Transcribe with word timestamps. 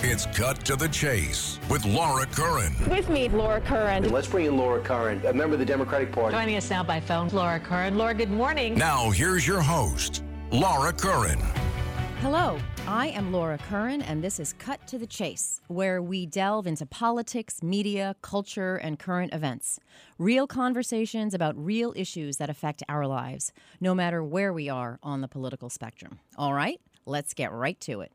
It's 0.00 0.26
Cut 0.26 0.64
to 0.66 0.76
the 0.76 0.88
Chase 0.88 1.58
with 1.68 1.84
Laura 1.84 2.24
Curran. 2.26 2.72
With 2.88 3.08
me, 3.08 3.28
Laura 3.28 3.60
Curran. 3.60 4.12
Let's 4.12 4.28
bring 4.28 4.46
in 4.46 4.56
Laura 4.56 4.80
Curran, 4.80 5.26
a 5.26 5.32
member 5.32 5.54
of 5.54 5.58
the 5.58 5.66
Democratic 5.66 6.12
Party. 6.12 6.36
Joining 6.36 6.54
us 6.54 6.70
now 6.70 6.84
by 6.84 7.00
phone, 7.00 7.26
Laura 7.30 7.58
Curran. 7.58 7.98
Laura, 7.98 8.14
good 8.14 8.30
morning. 8.30 8.76
Now, 8.76 9.10
here's 9.10 9.44
your 9.44 9.60
host, 9.60 10.22
Laura 10.52 10.92
Curran. 10.92 11.40
Hello, 12.20 12.60
I 12.86 13.08
am 13.08 13.32
Laura 13.32 13.58
Curran, 13.58 14.02
and 14.02 14.22
this 14.22 14.38
is 14.38 14.52
Cut 14.52 14.86
to 14.86 14.98
the 14.98 15.06
Chase, 15.06 15.60
where 15.66 16.00
we 16.00 16.26
delve 16.26 16.68
into 16.68 16.86
politics, 16.86 17.60
media, 17.60 18.14
culture, 18.22 18.76
and 18.76 19.00
current 19.00 19.34
events. 19.34 19.80
Real 20.16 20.46
conversations 20.46 21.34
about 21.34 21.58
real 21.58 21.92
issues 21.96 22.36
that 22.36 22.48
affect 22.48 22.84
our 22.88 23.04
lives, 23.04 23.52
no 23.80 23.96
matter 23.96 24.22
where 24.22 24.52
we 24.52 24.68
are 24.68 25.00
on 25.02 25.22
the 25.22 25.28
political 25.28 25.68
spectrum. 25.68 26.20
All 26.36 26.54
right, 26.54 26.80
let's 27.04 27.34
get 27.34 27.50
right 27.50 27.80
to 27.80 28.00
it. 28.02 28.12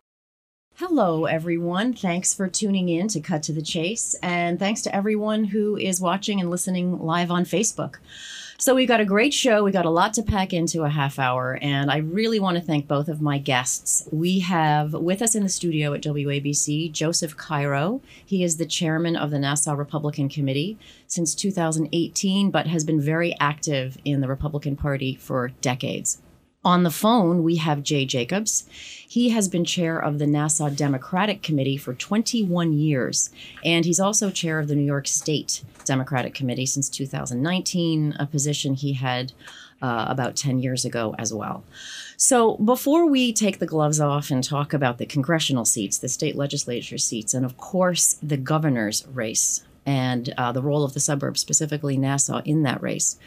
Hello, 0.77 1.25
everyone. 1.25 1.93
Thanks 1.93 2.33
for 2.33 2.47
tuning 2.47 2.89
in 2.89 3.07
to 3.09 3.19
Cut 3.19 3.43
to 3.43 3.53
the 3.53 3.61
Chase, 3.61 4.15
and 4.23 4.57
thanks 4.57 4.81
to 4.81 4.95
everyone 4.95 5.43
who 5.43 5.77
is 5.77 6.01
watching 6.01 6.39
and 6.39 6.49
listening 6.49 6.97
live 6.97 7.29
on 7.29 7.45
Facebook. 7.45 7.97
So, 8.57 8.73
we've 8.73 8.87
got 8.87 8.99
a 8.99 9.05
great 9.05 9.35
show. 9.35 9.63
We 9.63 9.71
got 9.71 9.85
a 9.85 9.91
lot 9.91 10.15
to 10.15 10.23
pack 10.23 10.51
into 10.51 10.81
a 10.81 10.89
half 10.89 11.19
hour, 11.19 11.59
and 11.61 11.91
I 11.91 11.97
really 11.97 12.39
want 12.39 12.57
to 12.57 12.63
thank 12.63 12.87
both 12.87 13.07
of 13.07 13.21
my 13.21 13.37
guests. 13.37 14.09
We 14.11 14.39
have 14.39 14.93
with 14.93 15.21
us 15.21 15.35
in 15.35 15.43
the 15.43 15.49
studio 15.49 15.93
at 15.93 16.01
WABC 16.01 16.91
Joseph 16.91 17.37
Cairo. 17.37 18.01
He 18.25 18.43
is 18.43 18.57
the 18.57 18.65
chairman 18.65 19.15
of 19.15 19.29
the 19.29 19.37
Nassau 19.37 19.75
Republican 19.75 20.27
Committee 20.27 20.79
since 21.05 21.35
2018, 21.35 22.49
but 22.49 22.65
has 22.65 22.83
been 22.83 22.99
very 22.99 23.35
active 23.39 23.99
in 24.03 24.21
the 24.21 24.27
Republican 24.27 24.75
Party 24.75 25.13
for 25.13 25.49
decades. 25.61 26.22
On 26.65 26.83
the 26.83 26.91
phone, 26.91 27.43
we 27.43 27.57
have 27.57 27.83
Jay 27.83 28.05
Jacobs. 28.05 28.65
He 29.05 29.29
has 29.31 29.49
been 29.49 29.65
chair 29.65 29.99
of 29.99 30.17
the 30.17 30.25
Nassau 30.25 30.69
Democratic 30.69 31.41
Committee 31.41 31.75
for 31.75 31.93
21 31.93 32.71
years, 32.71 33.29
and 33.65 33.83
he's 33.83 33.99
also 33.99 34.31
chair 34.31 34.59
of 34.59 34.69
the 34.69 34.75
New 34.75 34.85
York 34.85 35.07
State 35.07 35.61
Democratic 35.83 36.33
Committee 36.33 36.65
since 36.65 36.87
2019, 36.87 38.15
a 38.17 38.25
position 38.25 38.75
he 38.75 38.93
had 38.93 39.33
uh, 39.81 40.05
about 40.07 40.37
10 40.37 40.59
years 40.59 40.85
ago 40.85 41.13
as 41.19 41.33
well. 41.33 41.65
So, 42.15 42.55
before 42.55 43.05
we 43.05 43.33
take 43.33 43.59
the 43.59 43.65
gloves 43.65 43.99
off 43.99 44.31
and 44.31 44.41
talk 44.41 44.73
about 44.73 44.99
the 44.99 45.05
congressional 45.05 45.65
seats, 45.65 45.97
the 45.97 46.07
state 46.07 46.37
legislature 46.37 46.97
seats, 46.97 47.33
and 47.33 47.45
of 47.45 47.57
course 47.57 48.17
the 48.23 48.37
governor's 48.37 49.05
race 49.07 49.65
and 49.85 50.33
uh, 50.37 50.53
the 50.53 50.61
role 50.61 50.85
of 50.85 50.93
the 50.93 51.01
suburbs, 51.01 51.41
specifically 51.41 51.97
Nassau, 51.97 52.41
in 52.45 52.63
that 52.63 52.81
race, 52.81 53.17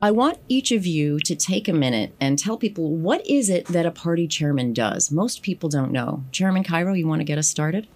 I 0.00 0.12
want 0.12 0.38
each 0.46 0.70
of 0.70 0.86
you 0.86 1.18
to 1.20 1.34
take 1.34 1.66
a 1.66 1.72
minute 1.72 2.14
and 2.20 2.38
tell 2.38 2.56
people 2.56 2.94
what 2.94 3.26
is 3.26 3.50
it 3.50 3.66
that 3.66 3.84
a 3.84 3.90
party 3.90 4.28
chairman 4.28 4.72
does. 4.72 5.10
Most 5.10 5.42
people 5.42 5.68
don't 5.68 5.90
know. 5.90 6.22
Chairman 6.30 6.62
Cairo, 6.62 6.92
you 6.92 7.08
want 7.08 7.18
to 7.18 7.24
get 7.24 7.36
us 7.36 7.48
started? 7.48 7.88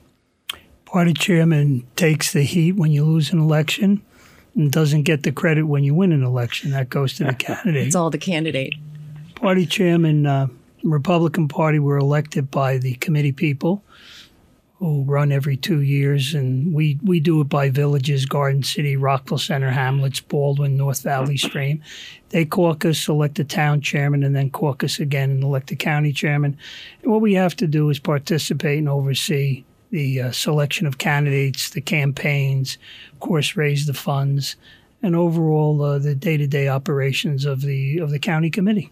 Party 0.85 1.15
chairman 1.15 1.87
takes 1.95 2.33
the 2.33 2.43
heat 2.43 2.73
when 2.73 2.91
you 2.91 3.05
lose 3.05 3.33
an 3.33 3.39
election 3.39 4.03
and 4.57 4.73
doesn't 4.73 5.03
get 5.03 5.23
the 5.23 5.31
credit 5.31 5.63
when 5.67 5.85
you 5.85 5.95
win 5.95 6.11
an 6.11 6.25
election. 6.25 6.73
That 6.73 6.91
goes 6.91 7.15
to 7.15 7.25
the 7.25 7.35
candidate. 7.39 7.87
It's 7.87 7.95
all 7.95 8.11
the 8.11 8.19
candidate. 8.19 8.75
Party 9.37 9.65
chairman, 9.65 10.27
uh, 10.27 10.49
Republican 10.83 11.47
Party 11.47 11.79
were 11.79 11.99
elected 11.99 12.51
by 12.51 12.79
the 12.79 12.95
committee 12.95 13.31
people 13.31 13.85
who 14.83 15.05
run 15.05 15.31
every 15.31 15.57
two 15.57 15.81
years, 15.81 16.35
and 16.35 16.75
we, 16.75 16.99
we 17.05 17.21
do 17.21 17.41
it 17.41 17.49
by 17.49 17.71
villages, 17.71 18.27
Garden 18.27 18.65
City, 18.65 18.97
Rockville 18.97 19.39
Centre, 19.39 19.71
Hamlets, 19.71 20.19
Baldwin, 20.19 20.77
North 20.77 21.05
Valley 21.05 21.37
Stream. 21.37 21.81
They 22.31 22.45
caucus, 22.45 23.07
elect 23.07 23.37
the 23.37 23.45
town 23.45 23.81
chairman, 23.81 24.25
and 24.25 24.35
then 24.35 24.51
caucus 24.51 24.99
again 24.99 25.31
and 25.31 25.45
elect 25.45 25.69
the 25.69 25.77
county 25.77 26.13
chairman. 26.13 26.59
And 27.01 27.13
what 27.13 27.21
we 27.21 27.35
have 27.35 27.55
to 27.57 27.69
do 27.69 27.91
is 27.91 28.01
participate 28.01 28.79
and 28.79 28.89
oversee 28.89 29.63
the 29.91 30.21
uh, 30.21 30.33
selection 30.33 30.89
of 30.89 30.99
candidates, 30.99 31.71
the 31.71 31.81
campaigns, 31.81 32.77
of 33.13 33.21
course, 33.21 33.57
raise 33.57 33.87
the 33.87 33.95
funds, 33.95 34.57
and 35.01 35.15
overall 35.15 35.81
uh, 35.81 35.99
the 36.01 36.17
day-to-day 36.17 36.67
operations 36.67 37.45
of 37.45 37.61
the 37.61 37.99
of 37.99 38.11
the 38.11 38.19
county 38.19 38.51
committee. 38.51 38.91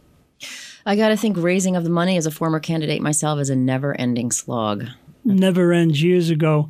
I 0.87 0.95
got 0.95 1.09
to 1.09 1.17
think 1.17 1.37
raising 1.37 1.75
of 1.75 1.83
the 1.83 1.91
money 1.91 2.17
as 2.17 2.27
a 2.27 2.31
former 2.31 2.61
candidate 2.61 3.03
myself 3.03 3.41
is 3.41 3.51
a 3.51 3.57
never-ending 3.57 4.31
slog 4.31 4.87
never 5.25 5.73
ends. 5.73 6.03
Years 6.03 6.31
ago, 6.31 6.69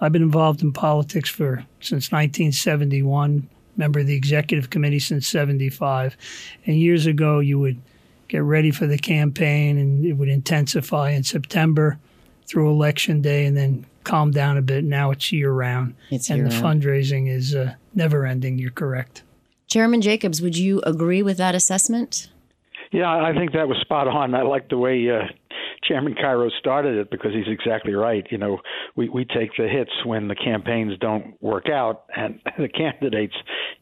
I've 0.00 0.12
been 0.12 0.22
involved 0.22 0.62
in 0.62 0.72
politics 0.72 1.30
for 1.30 1.64
since 1.80 2.10
1971. 2.10 3.48
Member 3.74 4.00
of 4.00 4.06
the 4.06 4.14
executive 4.14 4.68
committee 4.68 4.98
since 4.98 5.26
75. 5.26 6.16
And 6.66 6.76
years 6.76 7.06
ago, 7.06 7.38
you 7.38 7.58
would 7.58 7.80
get 8.28 8.42
ready 8.42 8.70
for 8.70 8.86
the 8.86 8.98
campaign, 8.98 9.78
and 9.78 10.04
it 10.04 10.14
would 10.14 10.28
intensify 10.28 11.10
in 11.10 11.22
September 11.22 11.98
through 12.46 12.70
election 12.70 13.22
day, 13.22 13.46
and 13.46 13.56
then 13.56 13.86
calm 14.04 14.30
down 14.30 14.58
a 14.58 14.62
bit. 14.62 14.84
Now 14.84 15.10
it's 15.10 15.32
year 15.32 15.52
round, 15.52 15.94
it's 16.10 16.28
and 16.28 16.38
year 16.38 16.48
the 16.48 16.54
round. 16.60 16.82
fundraising 16.82 17.30
is 17.30 17.54
uh, 17.54 17.74
never 17.94 18.26
ending. 18.26 18.58
You're 18.58 18.70
correct. 18.70 19.22
Chairman 19.68 20.02
Jacobs, 20.02 20.42
would 20.42 20.56
you 20.56 20.82
agree 20.82 21.22
with 21.22 21.38
that 21.38 21.54
assessment? 21.54 22.28
Yeah, 22.90 23.10
I 23.10 23.32
think 23.32 23.52
that 23.52 23.68
was 23.68 23.78
spot 23.78 24.06
on. 24.06 24.34
I 24.34 24.42
like 24.42 24.68
the 24.68 24.76
way 24.76 25.08
uh, 25.08 25.28
Chairman 25.84 26.14
Cairo 26.14 26.48
started 26.60 26.96
it 26.96 27.10
because 27.10 27.32
he's 27.32 27.52
exactly 27.52 27.94
right. 27.94 28.24
You 28.30 28.38
know, 28.38 28.58
we, 28.96 29.08
we 29.08 29.24
take 29.24 29.50
the 29.58 29.68
hits 29.68 29.90
when 30.04 30.28
the 30.28 30.34
campaigns 30.34 30.92
don't 31.00 31.40
work 31.42 31.68
out, 31.68 32.04
and 32.16 32.40
the 32.58 32.68
candidates 32.68 33.34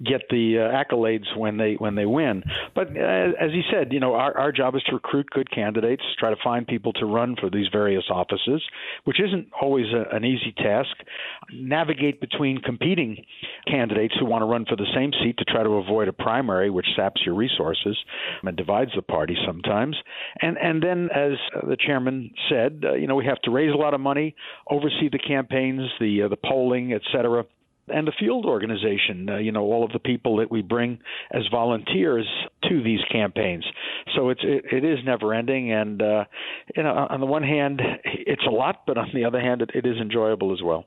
get 0.04 0.22
the 0.30 0.58
uh, 0.58 0.94
accolades 0.94 1.36
when 1.36 1.56
they 1.56 1.74
when 1.74 1.94
they 1.94 2.06
win. 2.06 2.42
But 2.74 2.88
uh, 2.88 3.32
as 3.40 3.50
he 3.52 3.62
said, 3.70 3.92
you 3.92 4.00
know, 4.00 4.14
our, 4.14 4.36
our 4.36 4.52
job 4.52 4.74
is 4.76 4.82
to 4.84 4.94
recruit 4.94 5.28
good 5.30 5.50
candidates, 5.50 6.02
try 6.18 6.30
to 6.30 6.36
find 6.42 6.66
people 6.66 6.92
to 6.94 7.06
run 7.06 7.36
for 7.38 7.50
these 7.50 7.66
various 7.70 8.04
offices, 8.10 8.62
which 9.04 9.20
isn't 9.20 9.48
always 9.60 9.86
a, 9.92 10.14
an 10.14 10.24
easy 10.24 10.54
task. 10.56 10.96
Navigate 11.52 12.20
between 12.20 12.60
competing 12.60 13.24
candidates 13.66 14.14
who 14.18 14.26
want 14.26 14.42
to 14.42 14.46
run 14.46 14.64
for 14.66 14.76
the 14.76 14.86
same 14.94 15.10
seat 15.22 15.36
to 15.38 15.44
try 15.44 15.62
to 15.62 15.70
avoid 15.70 16.08
a 16.08 16.12
primary, 16.12 16.70
which 16.70 16.86
saps 16.96 17.20
your 17.26 17.34
resources 17.34 17.98
and 18.42 18.56
divides 18.56 18.90
the 18.96 19.02
party 19.02 19.36
sometimes. 19.46 19.96
And 20.40 20.56
and 20.56 20.82
then, 20.82 21.08
as 21.14 21.32
the 21.68 21.76
chairman 21.76 21.89
said, 22.48 22.84
uh, 22.84 22.94
you 22.94 23.06
know, 23.06 23.14
we 23.14 23.26
have 23.26 23.40
to 23.42 23.50
raise 23.50 23.72
a 23.72 23.76
lot 23.76 23.94
of 23.94 24.00
money, 24.00 24.34
oversee 24.70 25.08
the 25.10 25.18
campaigns, 25.18 25.82
the 26.00 26.22
uh, 26.22 26.28
the 26.28 26.36
polling, 26.36 26.92
et 26.92 27.02
cetera 27.12 27.44
and 27.92 28.06
the 28.06 28.12
field 28.18 28.46
organization, 28.46 29.28
uh, 29.28 29.36
you 29.38 29.52
know, 29.52 29.62
all 29.62 29.84
of 29.84 29.92
the 29.92 29.98
people 29.98 30.36
that 30.36 30.50
we 30.50 30.62
bring 30.62 30.98
as 31.32 31.42
volunteers 31.50 32.26
to 32.68 32.82
these 32.82 33.00
campaigns. 33.10 33.64
So 34.14 34.30
it's 34.30 34.42
it, 34.44 34.64
it 34.72 34.84
is 34.84 34.98
never 35.04 35.34
ending, 35.34 35.72
and 35.72 36.00
uh, 36.00 36.24
you 36.76 36.82
know, 36.82 37.06
on 37.10 37.20
the 37.20 37.26
one 37.26 37.42
hand, 37.42 37.80
it's 38.04 38.44
a 38.46 38.50
lot, 38.50 38.82
but 38.86 38.96
on 38.98 39.08
the 39.14 39.24
other 39.24 39.40
hand, 39.40 39.62
it, 39.62 39.70
it 39.74 39.86
is 39.86 39.96
enjoyable 39.96 40.52
as 40.52 40.62
well 40.62 40.86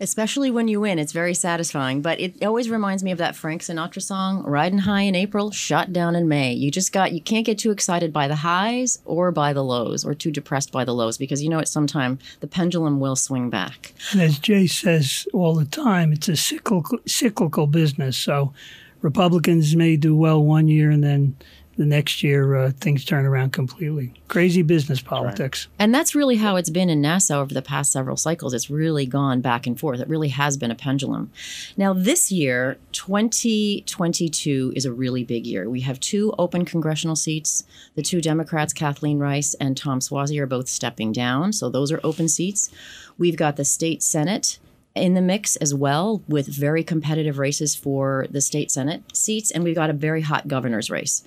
especially 0.00 0.50
when 0.50 0.68
you 0.68 0.80
win. 0.80 0.98
It's 0.98 1.12
very 1.12 1.34
satisfying. 1.34 2.02
But 2.02 2.20
it 2.20 2.44
always 2.44 2.70
reminds 2.70 3.02
me 3.02 3.10
of 3.10 3.18
that 3.18 3.36
Frank 3.36 3.62
Sinatra 3.62 4.02
song, 4.02 4.42
"Riding 4.44 4.80
High 4.80 5.02
in 5.02 5.14
April, 5.14 5.50
Shot 5.50 5.92
Down 5.92 6.14
in 6.14 6.28
May." 6.28 6.52
You 6.52 6.70
just 6.70 6.92
got 6.92 7.12
you 7.12 7.20
can't 7.20 7.46
get 7.46 7.58
too 7.58 7.70
excited 7.70 8.12
by 8.12 8.28
the 8.28 8.36
highs 8.36 8.98
or 9.04 9.30
by 9.30 9.52
the 9.52 9.64
lows, 9.64 10.04
or 10.04 10.14
too 10.14 10.30
depressed 10.30 10.72
by 10.72 10.84
the 10.84 10.94
lows, 10.94 11.18
because 11.18 11.42
you 11.42 11.48
know 11.48 11.58
at 11.58 11.68
some 11.68 11.86
time 11.86 12.18
the 12.40 12.46
pendulum 12.46 13.00
will 13.00 13.16
swing 13.16 13.50
back. 13.50 13.92
And 14.12 14.20
as 14.20 14.38
Jay 14.38 14.66
says 14.66 15.26
all 15.32 15.54
the 15.54 15.64
time, 15.64 16.12
it's 16.12 16.28
a 16.28 16.36
cyclical 16.36 16.98
cyclical 17.06 17.66
business. 17.66 18.16
So 18.16 18.52
Republicans 19.00 19.76
may 19.76 19.96
do 19.96 20.16
well 20.16 20.42
one 20.42 20.68
year 20.68 20.90
and 20.90 21.04
then 21.04 21.36
the 21.78 21.86
next 21.86 22.24
year 22.24 22.56
uh, 22.56 22.72
things 22.72 23.04
turn 23.04 23.24
around 23.24 23.52
completely. 23.52 24.12
Crazy 24.26 24.62
business 24.62 25.00
politics. 25.00 25.68
Right. 25.68 25.84
And 25.84 25.94
that's 25.94 26.12
really 26.14 26.36
how 26.36 26.56
it's 26.56 26.70
been 26.70 26.90
in 26.90 27.00
Nassau 27.00 27.40
over 27.40 27.54
the 27.54 27.62
past 27.62 27.92
several 27.92 28.16
cycles. 28.16 28.52
It's 28.52 28.68
really 28.68 29.06
gone 29.06 29.40
back 29.40 29.66
and 29.66 29.78
forth. 29.78 30.00
It 30.00 30.08
really 30.08 30.28
has 30.30 30.56
been 30.56 30.72
a 30.72 30.74
pendulum. 30.74 31.30
Now, 31.76 31.92
this 31.92 32.32
year, 32.32 32.78
2022 32.92 34.72
is 34.74 34.84
a 34.84 34.92
really 34.92 35.22
big 35.22 35.46
year. 35.46 35.70
We 35.70 35.82
have 35.82 36.00
two 36.00 36.34
open 36.36 36.64
congressional 36.64 37.16
seats. 37.16 37.62
The 37.94 38.02
two 38.02 38.20
Democrats, 38.20 38.72
Kathleen 38.72 39.20
Rice 39.20 39.54
and 39.54 39.76
Tom 39.76 40.00
Suozzi, 40.00 40.38
are 40.40 40.46
both 40.46 40.68
stepping 40.68 41.12
down. 41.12 41.52
So 41.52 41.70
those 41.70 41.92
are 41.92 42.00
open 42.02 42.28
seats. 42.28 42.70
We've 43.16 43.36
got 43.36 43.56
the 43.56 43.64
state 43.64 44.02
Senate 44.02 44.58
in 44.98 45.14
the 45.14 45.20
mix 45.20 45.56
as 45.56 45.74
well, 45.74 46.22
with 46.28 46.46
very 46.46 46.82
competitive 46.84 47.38
races 47.38 47.74
for 47.74 48.26
the 48.30 48.40
state 48.40 48.70
Senate 48.70 49.02
seats. 49.16 49.50
And 49.50 49.64
we've 49.64 49.74
got 49.74 49.90
a 49.90 49.94
very 49.94 50.22
hot 50.22 50.48
governor's 50.48 50.90
race. 50.90 51.22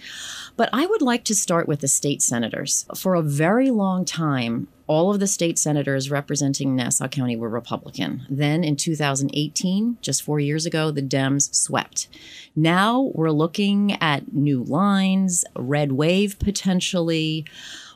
But 0.57 0.69
I 0.73 0.85
would 0.85 1.01
like 1.01 1.23
to 1.25 1.35
start 1.35 1.67
with 1.67 1.79
the 1.79 1.87
state 1.87 2.21
senators. 2.21 2.85
For 2.95 3.15
a 3.15 3.21
very 3.21 3.71
long 3.71 4.05
time, 4.05 4.67
all 4.91 5.09
of 5.09 5.21
the 5.21 5.27
state 5.27 5.57
senators 5.57 6.11
representing 6.11 6.75
Nassau 6.75 7.07
County 7.07 7.37
were 7.37 7.47
Republican. 7.47 8.25
Then 8.29 8.63
in 8.63 8.75
2018, 8.75 9.97
just 10.01 10.21
four 10.21 10.41
years 10.41 10.65
ago, 10.65 10.91
the 10.91 11.01
Dems 11.01 11.55
swept. 11.55 12.09
Now 12.57 13.11
we're 13.13 13.31
looking 13.31 13.93
at 14.01 14.33
new 14.33 14.63
lines, 14.63 15.45
red 15.55 15.93
wave 15.93 16.37
potentially. 16.39 17.45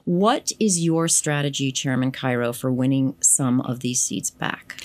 What 0.06 0.54
is 0.60 0.80
your 0.80 1.08
strategy, 1.10 1.72
Chairman 1.72 2.14
Cairo, 2.14 2.54
for 2.54 2.72
winning 2.72 3.16
some 3.20 3.60
of 3.60 3.82
these 3.82 4.02
seats 4.02 4.30
back? 4.30 4.82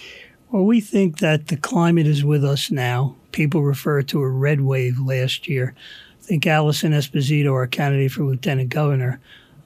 Well, 0.51 0.65
we 0.65 0.81
think 0.81 1.19
that 1.19 1.47
the 1.47 1.57
climate 1.57 2.09
is 2.09 2.25
with 2.25 2.45
us 2.45 2.73
now. 2.73 3.15
People 3.31 3.63
refer 3.63 4.03
to 4.03 4.21
a 4.21 4.29
red 4.29 4.63
wave 4.63 4.99
last 4.99 5.47
year. 5.47 5.77
I 6.21 6.25
think 6.25 6.45
Alison 6.45 6.91
Esposito, 6.91 7.53
our 7.53 7.69
candidate 7.69 8.11
for 8.11 8.25
lieutenant 8.25 8.71
governor, 8.71 9.21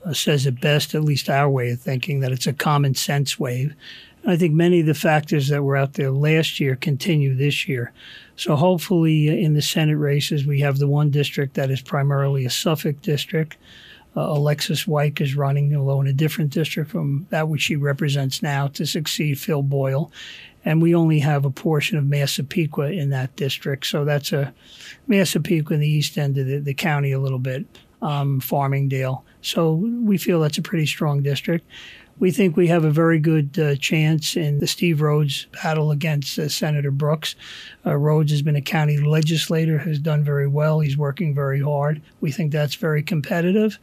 uh, 0.05 0.13
says 0.13 0.45
it 0.45 0.61
best, 0.61 0.95
at 0.95 1.03
least 1.03 1.31
our 1.31 1.49
way 1.49 1.71
of 1.71 1.81
thinking, 1.81 2.21
that 2.21 2.33
it's 2.33 2.47
a 2.47 2.53
common 2.53 2.95
sense 2.95 3.39
wave. 3.39 3.75
And 4.23 4.33
I 4.33 4.37
think 4.37 4.53
many 4.53 4.81
of 4.81 4.87
the 4.87 4.93
factors 4.93 5.49
that 5.49 5.63
were 5.63 5.77
out 5.77 5.95
there 5.95 6.11
last 6.11 6.61
year 6.61 6.77
continue 6.77 7.35
this 7.35 7.67
year. 7.67 7.95
So 8.37 8.55
hopefully, 8.55 9.31
uh, 9.31 9.33
in 9.33 9.55
the 9.55 9.63
Senate 9.63 9.97
races, 9.97 10.45
we 10.45 10.61
have 10.61 10.77
the 10.77 10.89
one 10.89 11.11
district 11.11 11.55
that 11.55 11.71
is 11.71 11.81
primarily 11.81 12.45
a 12.45 12.51
Suffolk 12.51 13.01
district. 13.01 13.57
Uh, 14.17 14.21
Alexis 14.21 14.85
Weik 14.85 15.21
is 15.21 15.35
running, 15.37 15.75
although 15.75 16.01
in 16.01 16.07
a 16.07 16.13
different 16.13 16.51
district 16.51 16.91
from 16.91 17.27
that 17.31 17.49
which 17.49 17.63
she 17.63 17.77
represents 17.77 18.43
now, 18.43 18.69
to 18.69 18.87
succeed 18.87 19.39
Phil 19.39 19.63
Boyle. 19.63 20.13
And 20.65 20.81
we 20.81 20.95
only 20.95 21.19
have 21.19 21.45
a 21.45 21.51
portion 21.51 21.99
of 21.99 22.07
Massapequa 22.07 22.91
in 22.93 23.11
that 23.11 23.37
district. 23.37 23.87
So 23.87 24.05
that's 24.05 24.33
a 24.33 24.55
Massapequa 25.07 25.75
in 25.75 25.81
the 25.81 25.89
east 25.89 26.17
end 26.17 26.39
of 26.39 26.47
the, 26.47 26.59
the 26.59 26.75
county 26.75 27.13
a 27.13 27.21
little 27.21 27.39
bit, 27.39 27.67
um, 28.01 28.41
Farmingdale. 28.41 29.23
So 29.43 29.73
we 29.75 30.17
feel 30.17 30.41
that's 30.41 30.59
a 30.59 30.63
pretty 30.63 30.87
strong 30.87 31.23
district. 31.23 31.67
We 32.19 32.31
think 32.31 32.57
we 32.57 32.69
have 32.69 32.85
a 32.85 32.91
very 32.91 33.19
good 33.19 33.59
uh, 33.59 33.75
chance 33.77 34.37
in 34.37 34.61
the 34.61 34.69
Steve 34.69 35.01
Rhodes 35.01 35.47
battle 35.63 35.91
against 35.91 36.39
uh, 36.39 36.49
Senator 36.49 36.93
Brooks. 36.93 37.35
Uh, 37.85 37.97
Rhodes 37.97 38.31
has 38.31 38.41
been 38.41 38.55
a 38.55 38.63
county 38.63 38.99
legislator, 38.99 39.79
has 39.79 39.99
done 39.99 40.23
very 40.23 40.47
well. 40.47 40.81
He's 40.81 40.97
working 40.97 41.35
very 41.35 41.61
hard. 41.61 42.01
We 42.21 42.31
think 42.31 42.53
that's 42.53 42.77
very 42.77 43.03
competitive. 43.03 43.79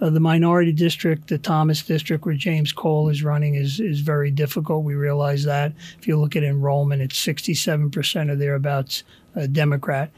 Uh, 0.00 0.10
the 0.10 0.20
minority 0.20 0.72
district, 0.72 1.28
the 1.28 1.38
Thomas 1.38 1.82
district, 1.82 2.24
where 2.24 2.34
James 2.34 2.72
Cole 2.72 3.08
is 3.08 3.22
running, 3.22 3.54
is 3.54 3.78
is 3.78 4.00
very 4.00 4.30
difficult. 4.30 4.82
We 4.82 4.94
realize 4.94 5.44
that. 5.44 5.72
If 5.98 6.08
you 6.08 6.18
look 6.18 6.34
at 6.34 6.42
enrollment, 6.42 7.02
it's 7.02 7.22
67% 7.22 8.30
or 8.30 8.36
thereabouts 8.36 9.04
uh, 9.36 9.46
Democrat. 9.46 10.10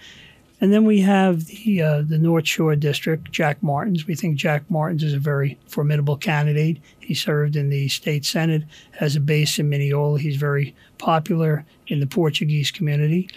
And 0.60 0.72
then 0.72 0.84
we 0.84 1.00
have 1.02 1.44
the 1.46 1.82
uh, 1.82 2.02
the 2.02 2.18
North 2.18 2.46
Shore 2.46 2.76
district, 2.76 3.30
Jack 3.30 3.62
Martins. 3.62 4.06
We 4.06 4.14
think 4.14 4.36
Jack 4.36 4.70
Martins 4.70 5.02
is 5.02 5.12
a 5.12 5.18
very 5.18 5.58
formidable 5.66 6.16
candidate. 6.16 6.80
He 6.98 7.14
served 7.14 7.56
in 7.56 7.68
the 7.68 7.88
state 7.88 8.24
senate, 8.24 8.62
has 8.92 9.16
a 9.16 9.20
base 9.20 9.58
in 9.58 9.68
Mineola. 9.68 10.18
He's 10.18 10.36
very 10.36 10.74
popular 10.96 11.66
in 11.88 12.00
the 12.00 12.06
Portuguese 12.06 12.70
community, 12.70 13.28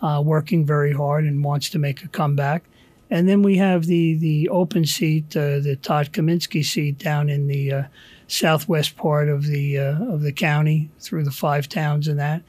uh, 0.00 0.22
working 0.24 0.64
very 0.64 0.92
hard 0.92 1.24
and 1.24 1.44
wants 1.44 1.68
to 1.70 1.78
make 1.78 2.02
a 2.02 2.08
comeback. 2.08 2.64
And 3.10 3.28
then 3.28 3.42
we 3.42 3.58
have 3.58 3.84
the 3.84 4.14
the 4.14 4.48
open 4.48 4.86
seat, 4.86 5.36
uh, 5.36 5.60
the 5.60 5.76
Todd 5.76 6.12
Kaminsky 6.12 6.64
seat 6.64 6.98
down 6.98 7.28
in 7.28 7.46
the 7.46 7.72
uh, 7.72 7.82
southwest 8.26 8.96
part 8.96 9.28
of 9.28 9.44
the 9.46 9.78
uh, 9.78 10.12
of 10.12 10.22
the 10.22 10.32
county 10.32 10.90
through 11.00 11.24
the 11.24 11.30
five 11.30 11.68
towns 11.68 12.08
and 12.08 12.18
that. 12.18 12.42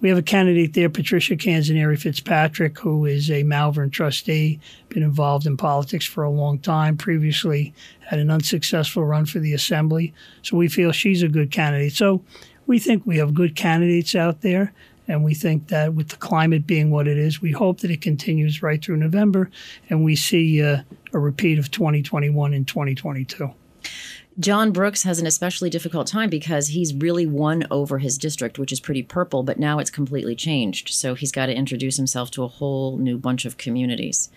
We 0.00 0.08
have 0.08 0.18
a 0.18 0.22
candidate 0.22 0.74
there, 0.74 0.90
Patricia 0.90 1.36
Canzoneri 1.36 1.98
Fitzpatrick, 1.98 2.78
who 2.78 3.06
is 3.06 3.30
a 3.30 3.44
Malverne 3.44 3.90
trustee, 3.90 4.58
been 4.88 5.02
involved 5.02 5.46
in 5.46 5.56
politics 5.56 6.04
for 6.04 6.24
a 6.24 6.30
long 6.30 6.58
time. 6.58 6.96
Previously, 6.96 7.72
had 8.08 8.18
an 8.18 8.30
unsuccessful 8.30 9.04
run 9.04 9.26
for 9.26 9.38
the 9.38 9.54
assembly, 9.54 10.12
so 10.42 10.56
we 10.56 10.68
feel 10.68 10.92
she's 10.92 11.22
a 11.22 11.28
good 11.28 11.50
candidate. 11.50 11.92
So 11.92 12.22
we 12.66 12.78
think 12.78 13.06
we 13.06 13.18
have 13.18 13.34
good 13.34 13.56
candidates 13.56 14.14
out 14.14 14.40
there. 14.40 14.72
And 15.08 15.24
we 15.24 15.34
think 15.34 15.68
that 15.68 15.94
with 15.94 16.10
the 16.10 16.16
climate 16.16 16.66
being 16.66 16.90
what 16.90 17.08
it 17.08 17.18
is, 17.18 17.42
we 17.42 17.50
hope 17.50 17.80
that 17.80 17.90
it 17.90 18.00
continues 18.00 18.62
right 18.62 18.82
through 18.82 18.98
November 18.98 19.50
and 19.90 20.04
we 20.04 20.14
see 20.14 20.62
uh, 20.62 20.82
a 21.12 21.18
repeat 21.18 21.58
of 21.58 21.70
2021 21.70 22.54
and 22.54 22.66
2022. 22.66 23.52
John 24.38 24.72
Brooks 24.72 25.02
has 25.02 25.18
an 25.18 25.26
especially 25.26 25.68
difficult 25.68 26.06
time 26.06 26.30
because 26.30 26.68
he's 26.68 26.94
really 26.94 27.26
won 27.26 27.64
over 27.70 27.98
his 27.98 28.16
district, 28.16 28.58
which 28.58 28.72
is 28.72 28.80
pretty 28.80 29.02
purple, 29.02 29.42
but 29.42 29.58
now 29.58 29.78
it's 29.78 29.90
completely 29.90 30.34
changed. 30.34 30.88
So 30.88 31.14
he's 31.14 31.32
got 31.32 31.46
to 31.46 31.54
introduce 31.54 31.96
himself 31.96 32.30
to 32.32 32.42
a 32.42 32.48
whole 32.48 32.96
new 32.96 33.18
bunch 33.18 33.44
of 33.44 33.58
communities. 33.58 34.30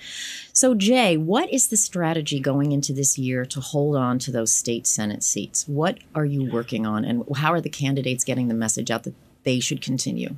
So, 0.51 0.75
Jay, 0.75 1.15
what 1.15 1.51
is 1.51 1.67
the 1.67 1.77
strategy 1.77 2.39
going 2.39 2.71
into 2.73 2.91
this 2.91 3.17
year 3.17 3.45
to 3.45 3.61
hold 3.61 3.95
on 3.95 4.19
to 4.19 4.31
those 4.31 4.51
state 4.51 4.85
Senate 4.85 5.23
seats? 5.23 5.65
What 5.67 5.99
are 6.13 6.25
you 6.25 6.51
working 6.51 6.85
on, 6.85 7.05
and 7.05 7.23
how 7.37 7.53
are 7.53 7.61
the 7.61 7.69
candidates 7.69 8.23
getting 8.23 8.49
the 8.49 8.53
message 8.53 8.91
out 8.91 9.03
that 9.03 9.15
they 9.43 9.59
should 9.59 9.81
continue? 9.81 10.35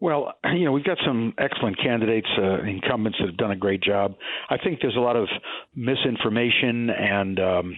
Well, 0.00 0.34
you 0.54 0.64
know, 0.64 0.72
we've 0.72 0.84
got 0.84 0.98
some 1.04 1.32
excellent 1.38 1.78
candidates, 1.78 2.28
uh, 2.38 2.62
incumbents 2.62 3.18
that 3.18 3.28
have 3.28 3.36
done 3.36 3.50
a 3.50 3.56
great 3.56 3.82
job. 3.82 4.14
I 4.50 4.56
think 4.58 4.80
there's 4.80 4.96
a 4.96 5.00
lot 5.00 5.16
of 5.16 5.28
misinformation 5.74 6.90
and 6.90 7.40
um, 7.40 7.76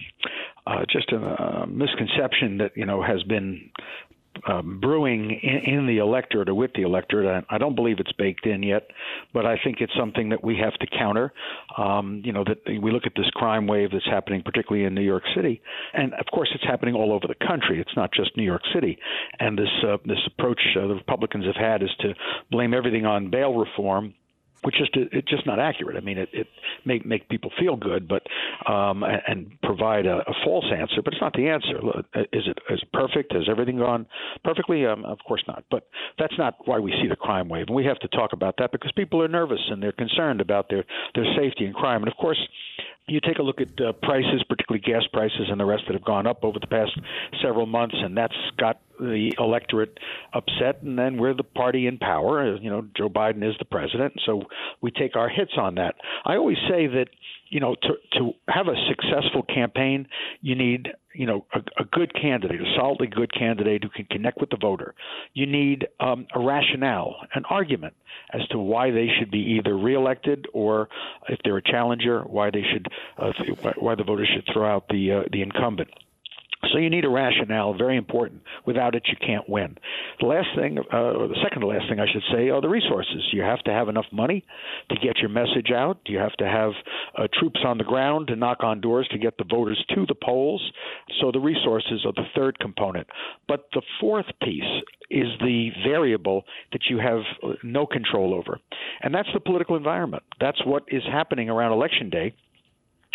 uh, 0.67 0.83
just 0.91 1.11
a, 1.11 1.17
a 1.17 1.67
misconception 1.67 2.57
that 2.57 2.71
you 2.75 2.85
know 2.85 3.01
has 3.01 3.23
been 3.23 3.69
um, 4.47 4.79
brewing 4.79 5.31
in, 5.41 5.73
in, 5.73 5.87
the 5.87 5.97
electorate 5.97 6.49
or 6.49 6.53
with 6.53 6.71
the 6.75 6.83
electorate. 6.83 7.45
I, 7.49 7.55
I, 7.55 7.57
don't 7.57 7.75
believe 7.75 7.97
it's 7.99 8.11
baked 8.13 8.45
in 8.45 8.61
yet, 8.61 8.87
but 9.33 9.45
I 9.45 9.57
think 9.63 9.77
it's 9.79 9.93
something 9.97 10.29
that 10.29 10.43
we 10.43 10.57
have 10.57 10.73
to 10.75 10.87
counter. 10.87 11.33
Um, 11.77 12.21
you 12.23 12.31
know, 12.31 12.43
that 12.43 12.59
we 12.81 12.91
look 12.91 13.03
at 13.05 13.13
this 13.15 13.29
crime 13.31 13.67
wave 13.67 13.91
that's 13.91 14.05
happening, 14.05 14.43
particularly 14.43 14.85
in 14.85 14.93
New 14.93 15.01
York 15.01 15.23
City, 15.35 15.61
and 15.93 16.13
of 16.15 16.25
course 16.33 16.49
it's 16.53 16.63
happening 16.63 16.95
all 16.95 17.11
over 17.11 17.27
the 17.27 17.47
country. 17.47 17.79
It's 17.79 17.95
not 17.95 18.11
just 18.13 18.35
New 18.37 18.43
York 18.43 18.63
City. 18.73 18.97
And 19.39 19.57
this 19.57 19.69
uh, 19.87 19.97
this 20.05 20.19
approach 20.27 20.61
uh, 20.77 20.87
the 20.87 20.95
Republicans 20.95 21.45
have 21.45 21.55
had 21.55 21.81
is 21.81 21.91
to 22.01 22.13
blame 22.51 22.73
everything 22.73 23.05
on 23.05 23.29
bail 23.29 23.55
reform 23.55 24.13
which 24.63 24.75
just 24.75 24.91
it's 24.95 25.29
just 25.29 25.45
not 25.45 25.59
accurate. 25.59 25.97
I 25.97 26.01
mean, 26.01 26.17
it, 26.17 26.29
it 26.33 26.47
may 26.85 27.01
make 27.05 27.29
people 27.29 27.51
feel 27.59 27.75
good, 27.75 28.07
but 28.07 28.23
um, 28.71 29.03
and 29.03 29.51
provide 29.61 30.05
a, 30.05 30.17
a 30.27 30.33
false 30.43 30.65
answer, 30.71 31.01
but 31.03 31.13
it's 31.13 31.21
not 31.21 31.33
the 31.33 31.47
answer. 31.47 31.77
Is 32.33 32.47
it 32.47 32.59
is 32.69 32.81
it 32.81 32.91
perfect? 32.91 33.33
Has 33.33 33.43
everything 33.49 33.77
gone 33.77 34.07
perfectly? 34.43 34.85
Um, 34.85 35.05
of 35.05 35.19
course 35.27 35.43
not. 35.47 35.63
But 35.69 35.87
that's 36.17 36.37
not 36.37 36.55
why 36.65 36.79
we 36.79 36.91
see 37.01 37.07
the 37.07 37.15
crime 37.15 37.49
wave, 37.49 37.65
and 37.67 37.75
we 37.75 37.85
have 37.85 37.99
to 37.99 38.07
talk 38.09 38.33
about 38.33 38.55
that 38.57 38.71
because 38.71 38.91
people 38.95 39.21
are 39.21 39.27
nervous 39.27 39.61
and 39.69 39.81
they're 39.81 39.91
concerned 39.91 40.41
about 40.41 40.69
their 40.69 40.83
their 41.15 41.25
safety 41.37 41.65
and 41.65 41.75
crime. 41.75 42.01
And 42.01 42.11
of 42.11 42.17
course, 42.17 42.39
you 43.07 43.19
take 43.21 43.39
a 43.39 43.41
look 43.41 43.61
at 43.61 43.69
uh, 43.79 43.93
prices, 44.03 44.43
particularly 44.49 44.81
gas 44.81 45.03
prices 45.13 45.47
and 45.49 45.59
the 45.59 45.65
rest 45.65 45.83
that 45.87 45.93
have 45.93 46.03
gone 46.03 46.27
up 46.27 46.43
over 46.43 46.59
the 46.59 46.67
past 46.67 46.91
several 47.41 47.65
months, 47.65 47.95
and 47.97 48.17
that's 48.17 48.35
got 48.57 48.81
the 48.99 49.31
electorate 49.39 49.97
upset. 50.33 50.81
And 50.81 50.97
then 50.99 51.17
we're 51.17 51.33
the 51.33 51.43
party 51.43 51.87
in 51.87 51.97
power. 51.97 52.55
Uh, 52.55 52.59
you 52.59 52.69
know, 52.69 52.85
Joe 52.97 53.09
Biden 53.09 53.47
is 53.47 53.55
the 53.59 53.65
president, 53.65 54.13
so 54.25 54.43
we 54.81 54.91
take 54.91 55.15
our 55.15 55.29
hits 55.29 55.53
on 55.57 55.75
that. 55.75 55.95
I 56.25 56.35
always 56.35 56.57
say 56.69 56.87
that 56.87 57.07
you 57.49 57.59
know, 57.59 57.75
to 57.75 57.93
to 58.17 58.33
have 58.49 58.67
a 58.67 58.75
successful 58.89 59.43
campaign, 59.43 60.07
you 60.41 60.55
need 60.55 60.89
you 61.17 61.25
know 61.25 61.45
a, 61.53 61.59
a 61.81 61.85
good 61.85 62.13
candidate, 62.13 62.61
a 62.61 62.75
solidly 62.75 63.07
good 63.07 63.33
candidate 63.33 63.83
who 63.83 63.89
can 63.89 64.05
connect 64.05 64.39
with 64.39 64.49
the 64.49 64.57
voter. 64.57 64.93
You 65.33 65.45
need 65.45 65.87
um, 65.99 66.27
a 66.33 66.39
rationale, 66.39 67.15
an 67.33 67.43
argument 67.49 67.95
as 68.33 68.47
to 68.49 68.59
why 68.59 68.91
they 68.91 69.07
should 69.17 69.31
be 69.31 69.39
either 69.57 69.75
reelected 69.77 70.47
or, 70.53 70.89
if 71.29 71.39
they're 71.43 71.57
a 71.57 71.63
challenger, 71.63 72.21
why 72.21 72.51
they 72.51 72.63
should 72.71 72.87
uh, 73.17 73.31
why 73.79 73.95
the 73.95 74.03
voters 74.03 74.29
should 74.33 74.47
throw 74.53 74.69
out 74.73 74.87
the 74.89 75.11
uh, 75.11 75.23
the 75.31 75.41
incumbent. 75.41 75.89
So 76.71 76.79
you 76.79 76.89
need 76.89 77.05
a 77.05 77.09
rationale, 77.09 77.73
very 77.77 77.97
important. 77.97 78.41
Without 78.65 78.95
it, 78.95 79.03
you 79.07 79.15
can't 79.25 79.47
win. 79.47 79.77
The 80.19 80.25
last 80.25 80.47
thing, 80.55 80.79
uh, 80.91 80.97
or 80.97 81.27
the 81.27 81.37
second 81.43 81.61
to 81.61 81.67
last 81.67 81.85
thing 81.89 81.99
I 81.99 82.11
should 82.11 82.23
say, 82.31 82.49
are 82.49 82.61
the 82.61 82.69
resources. 82.69 83.23
You 83.31 83.41
have 83.41 83.63
to 83.63 83.71
have 83.71 83.89
enough 83.89 84.07
money 84.11 84.43
to 84.89 84.95
get 84.95 85.19
your 85.19 85.29
message 85.29 85.71
out. 85.73 85.99
You 86.07 86.17
have 86.17 86.33
to 86.33 86.45
have 86.47 86.71
uh, 87.17 87.27
troops 87.39 87.59
on 87.63 87.77
the 87.77 87.83
ground 87.83 88.27
to 88.27 88.35
knock 88.35 88.63
on 88.63 88.81
doors 88.81 89.07
to 89.11 89.17
get 89.17 89.37
the 89.37 89.45
voters 89.49 89.83
to 89.93 90.05
the 90.07 90.15
polls. 90.15 90.71
So 91.21 91.31
the 91.31 91.39
resources 91.39 92.05
are 92.05 92.13
the 92.13 92.27
third 92.35 92.57
component. 92.59 93.07
But 93.47 93.67
the 93.73 93.83
fourth 93.99 94.25
piece 94.41 94.63
is 95.09 95.27
the 95.39 95.69
variable 95.87 96.43
that 96.71 96.81
you 96.89 96.97
have 96.97 97.21
uh, 97.43 97.53
no 97.63 97.85
control 97.85 98.33
over, 98.33 98.59
and 99.01 99.13
that's 99.13 99.29
the 99.33 99.39
political 99.39 99.77
environment. 99.77 100.23
That's 100.39 100.63
what 100.65 100.83
is 100.89 101.03
happening 101.09 101.49
around 101.49 101.71
election 101.71 102.09
day 102.09 102.33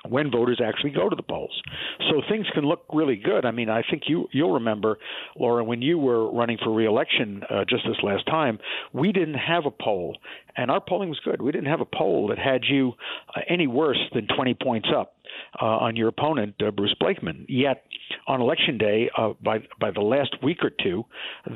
when 0.09 0.31
voters 0.31 0.61
actually 0.65 0.91
go 0.91 1.09
to 1.09 1.17
the 1.17 1.23
polls. 1.23 1.63
So 2.11 2.23
things 2.29 2.47
can 2.55 2.65
look 2.65 2.85
really 2.93 3.17
good. 3.17 3.45
I 3.45 3.51
mean, 3.51 3.69
I 3.69 3.83
think 3.89 4.05
you 4.07 4.29
you'll 4.33 4.53
remember, 4.55 4.99
Laura, 5.39 5.63
when 5.65 5.83
you 5.83 5.99
were 5.99 6.31
running 6.31 6.59
for 6.63 6.73
reelection 6.73 7.43
uh, 7.49 7.65
just 7.69 7.85
this 7.87 7.97
last 8.03 8.27
time, 8.27 8.59
we 8.93 9.13
didn't 9.13 9.35
have 9.35 9.67
a 9.67 9.71
poll, 9.71 10.17
and 10.57 10.71
our 10.71 10.81
polling 10.81 11.09
was 11.09 11.21
good. 11.25 11.41
We 11.41 11.53
didn't 11.53 11.71
have 11.71 11.81
a 11.81 11.87
poll 11.87 12.29
that 12.29 12.39
had 12.39 12.63
you 12.69 12.93
uh, 13.35 13.41
any 13.49 13.67
worse 13.67 14.01
than 14.15 14.27
20 14.35 14.55
points 14.55 14.89
up. 14.95 15.15
Uh, 15.61 15.65
on 15.65 15.97
your 15.97 16.09
opponent, 16.09 16.55
uh, 16.67 16.71
Bruce 16.71 16.95
Blakeman. 16.99 17.47
Yet, 17.49 17.85
on 18.27 18.41
election 18.41 18.79
day, 18.79 19.11
uh, 19.17 19.33
by 19.43 19.59
by 19.81 19.91
the 19.91 20.01
last 20.01 20.37
week 20.43 20.59
or 20.63 20.71
two, 20.71 21.05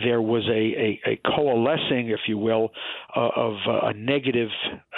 there 0.04 0.20
was 0.20 0.44
a, 0.48 0.52
a, 0.52 1.00
a 1.12 1.20
coalescing, 1.24 2.10
if 2.10 2.20
you 2.26 2.38
will, 2.38 2.70
uh, 3.14 3.28
of 3.36 3.54
uh, 3.66 3.86
a 3.88 3.94
negative 3.94 4.48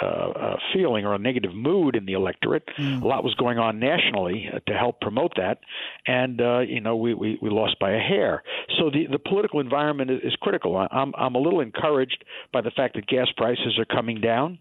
uh, 0.01 0.05
uh, 0.05 0.55
feeling 0.73 1.05
or 1.05 1.13
a 1.15 1.19
negative 1.19 1.53
mood 1.53 1.95
in 1.95 2.05
the 2.05 2.13
electorate. 2.13 2.63
Mm. 2.77 3.01
A 3.01 3.07
lot 3.07 3.23
was 3.23 3.33
going 3.35 3.57
on 3.57 3.79
nationally 3.79 4.49
to 4.67 4.73
help 4.73 4.99
promote 5.01 5.33
that, 5.37 5.59
and 6.07 6.41
uh, 6.41 6.59
you 6.59 6.81
know 6.81 6.95
we, 6.95 7.13
we, 7.13 7.37
we 7.41 7.49
lost 7.49 7.79
by 7.79 7.91
a 7.91 7.99
hair. 7.99 8.43
So 8.77 8.89
the 8.89 9.07
the 9.11 9.19
political 9.19 9.59
environment 9.59 10.11
is, 10.11 10.19
is 10.23 10.35
critical. 10.41 10.75
I'm 10.77 11.13
I'm 11.15 11.35
a 11.35 11.39
little 11.39 11.61
encouraged 11.61 12.23
by 12.51 12.61
the 12.61 12.71
fact 12.71 12.95
that 12.95 13.07
gas 13.07 13.27
prices 13.37 13.77
are 13.77 13.85
coming 13.85 14.21
down. 14.21 14.59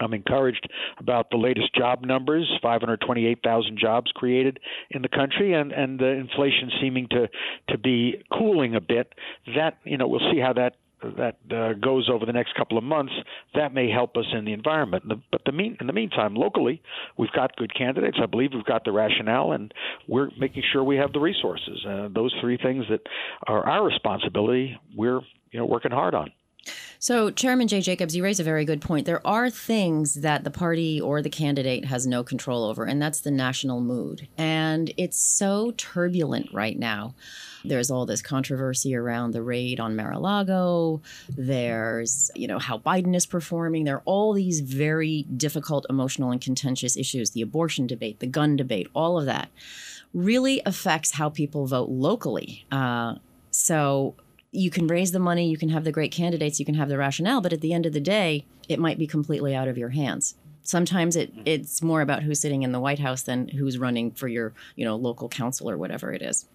I'm 0.00 0.14
encouraged 0.14 0.68
about 0.98 1.30
the 1.30 1.36
latest 1.36 1.74
job 1.74 2.04
numbers 2.04 2.50
528,000 2.62 3.78
jobs 3.78 4.10
created 4.12 4.58
in 4.90 5.02
the 5.02 5.08
country, 5.08 5.54
and, 5.54 5.72
and 5.72 5.98
the 5.98 6.08
inflation 6.08 6.70
seeming 6.80 7.08
to, 7.08 7.28
to 7.68 7.78
be 7.78 8.22
cooling 8.32 8.74
a 8.74 8.80
bit. 8.80 9.12
That, 9.56 9.78
you 9.84 9.96
know, 9.96 10.08
we'll 10.08 10.32
see 10.32 10.40
how 10.40 10.52
that 10.54 10.74
that 11.02 11.36
uh, 11.50 11.72
goes 11.74 12.08
over 12.12 12.26
the 12.26 12.32
next 12.32 12.54
couple 12.54 12.76
of 12.76 12.84
months, 12.84 13.12
that 13.54 13.72
may 13.72 13.90
help 13.90 14.16
us 14.16 14.26
in 14.32 14.44
the 14.44 14.52
environment. 14.52 15.04
But 15.30 15.42
the 15.46 15.52
mean, 15.52 15.76
in 15.80 15.86
the 15.86 15.92
meantime, 15.92 16.34
locally, 16.34 16.82
we've 17.16 17.32
got 17.32 17.56
good 17.56 17.74
candidates. 17.74 18.18
I 18.22 18.26
believe 18.26 18.50
we've 18.54 18.64
got 18.64 18.84
the 18.84 18.92
rationale, 18.92 19.52
and 19.52 19.72
we're 20.06 20.30
making 20.38 20.62
sure 20.72 20.84
we 20.84 20.96
have 20.96 21.12
the 21.12 21.20
resources. 21.20 21.84
Uh, 21.86 22.08
those 22.14 22.34
three 22.40 22.58
things 22.58 22.84
that 22.90 23.00
are 23.46 23.66
our 23.66 23.84
responsibility, 23.84 24.78
we're 24.96 25.20
you 25.50 25.58
know 25.58 25.66
working 25.66 25.90
hard 25.90 26.14
on. 26.14 26.30
So, 27.02 27.30
Chairman 27.30 27.66
Jay 27.66 27.80
Jacobs, 27.80 28.14
you 28.14 28.22
raise 28.22 28.40
a 28.40 28.44
very 28.44 28.66
good 28.66 28.82
point. 28.82 29.06
There 29.06 29.26
are 29.26 29.48
things 29.48 30.16
that 30.16 30.44
the 30.44 30.50
party 30.50 31.00
or 31.00 31.22
the 31.22 31.30
candidate 31.30 31.86
has 31.86 32.06
no 32.06 32.22
control 32.22 32.62
over, 32.62 32.84
and 32.84 33.00
that's 33.00 33.20
the 33.20 33.30
national 33.30 33.80
mood. 33.80 34.28
And 34.36 34.92
it's 34.98 35.16
so 35.16 35.70
turbulent 35.78 36.52
right 36.52 36.78
now. 36.78 37.14
There's 37.64 37.90
all 37.90 38.04
this 38.04 38.20
controversy 38.20 38.94
around 38.94 39.30
the 39.30 39.42
raid 39.42 39.80
on 39.80 39.96
Mar-a-Lago. 39.96 41.00
There's, 41.30 42.30
you 42.34 42.46
know, 42.46 42.58
how 42.58 42.76
Biden 42.76 43.16
is 43.16 43.24
performing. 43.24 43.84
There 43.84 43.96
are 43.96 44.02
all 44.04 44.34
these 44.34 44.60
very 44.60 45.22
difficult, 45.22 45.86
emotional, 45.88 46.30
and 46.30 46.40
contentious 46.40 46.98
issues 46.98 47.30
the 47.30 47.40
abortion 47.40 47.86
debate, 47.86 48.20
the 48.20 48.26
gun 48.26 48.56
debate, 48.56 48.88
all 48.92 49.18
of 49.18 49.24
that 49.24 49.48
really 50.12 50.60
affects 50.66 51.12
how 51.12 51.30
people 51.30 51.66
vote 51.66 51.88
locally. 51.88 52.66
Uh, 52.70 53.14
so, 53.50 54.16
you 54.52 54.70
can 54.70 54.86
raise 54.86 55.12
the 55.12 55.18
money, 55.18 55.48
you 55.48 55.56
can 55.56 55.68
have 55.68 55.84
the 55.84 55.92
great 55.92 56.12
candidates, 56.12 56.58
you 56.58 56.66
can 56.66 56.74
have 56.74 56.88
the 56.88 56.98
rationale, 56.98 57.40
but 57.40 57.52
at 57.52 57.60
the 57.60 57.72
end 57.72 57.86
of 57.86 57.92
the 57.92 58.00
day, 58.00 58.44
it 58.68 58.78
might 58.78 58.98
be 58.98 59.06
completely 59.06 59.54
out 59.54 59.68
of 59.68 59.78
your 59.78 59.90
hands. 59.90 60.34
Sometimes 60.62 61.16
it, 61.16 61.32
it's 61.44 61.82
more 61.82 62.00
about 62.00 62.22
who's 62.22 62.40
sitting 62.40 62.62
in 62.62 62.72
the 62.72 62.80
White 62.80 62.98
House 62.98 63.22
than 63.22 63.48
who's 63.48 63.78
running 63.78 64.10
for 64.10 64.28
your, 64.28 64.52
you 64.76 64.84
know, 64.84 64.96
local 64.96 65.28
council 65.28 65.70
or 65.70 65.76
whatever 65.76 66.12
it 66.12 66.22
is. 66.22 66.46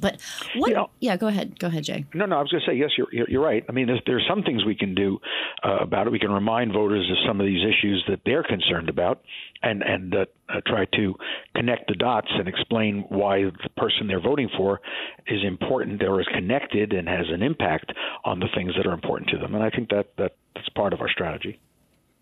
But 0.00 0.20
what? 0.56 0.68
You 0.68 0.74
know, 0.74 0.90
yeah, 1.00 1.16
go 1.16 1.28
ahead. 1.28 1.58
Go 1.58 1.68
ahead, 1.68 1.84
Jay. 1.84 2.04
No, 2.14 2.26
no, 2.26 2.38
I 2.38 2.40
was 2.40 2.50
going 2.50 2.62
to 2.64 2.70
say 2.70 2.76
yes. 2.76 2.90
You're 2.96 3.08
you're 3.28 3.42
right. 3.42 3.64
I 3.68 3.72
mean, 3.72 3.86
there's 3.86 4.00
there's 4.06 4.26
some 4.28 4.42
things 4.42 4.64
we 4.64 4.74
can 4.74 4.94
do 4.94 5.18
uh, 5.64 5.78
about 5.78 6.06
it. 6.06 6.10
We 6.10 6.18
can 6.18 6.32
remind 6.32 6.72
voters 6.72 7.08
of 7.10 7.16
some 7.26 7.40
of 7.40 7.46
these 7.46 7.62
issues 7.62 8.04
that 8.08 8.20
they're 8.24 8.42
concerned 8.42 8.88
about, 8.88 9.22
and 9.62 9.82
and 9.82 10.14
uh, 10.14 10.24
uh, 10.48 10.60
try 10.66 10.84
to 10.96 11.14
connect 11.54 11.88
the 11.88 11.94
dots 11.94 12.28
and 12.30 12.48
explain 12.48 13.04
why 13.08 13.44
the 13.44 13.70
person 13.76 14.06
they're 14.06 14.20
voting 14.20 14.48
for 14.56 14.80
is 15.26 15.40
important 15.44 16.02
or 16.02 16.20
is 16.20 16.26
connected 16.34 16.92
and 16.92 17.08
has 17.08 17.26
an 17.30 17.42
impact 17.42 17.92
on 18.24 18.40
the 18.40 18.48
things 18.54 18.72
that 18.76 18.86
are 18.86 18.94
important 18.94 19.30
to 19.30 19.38
them. 19.38 19.54
And 19.54 19.62
I 19.62 19.70
think 19.70 19.90
that 19.90 20.12
that 20.18 20.36
that's 20.54 20.68
part 20.70 20.92
of 20.92 21.00
our 21.00 21.10
strategy. 21.10 21.60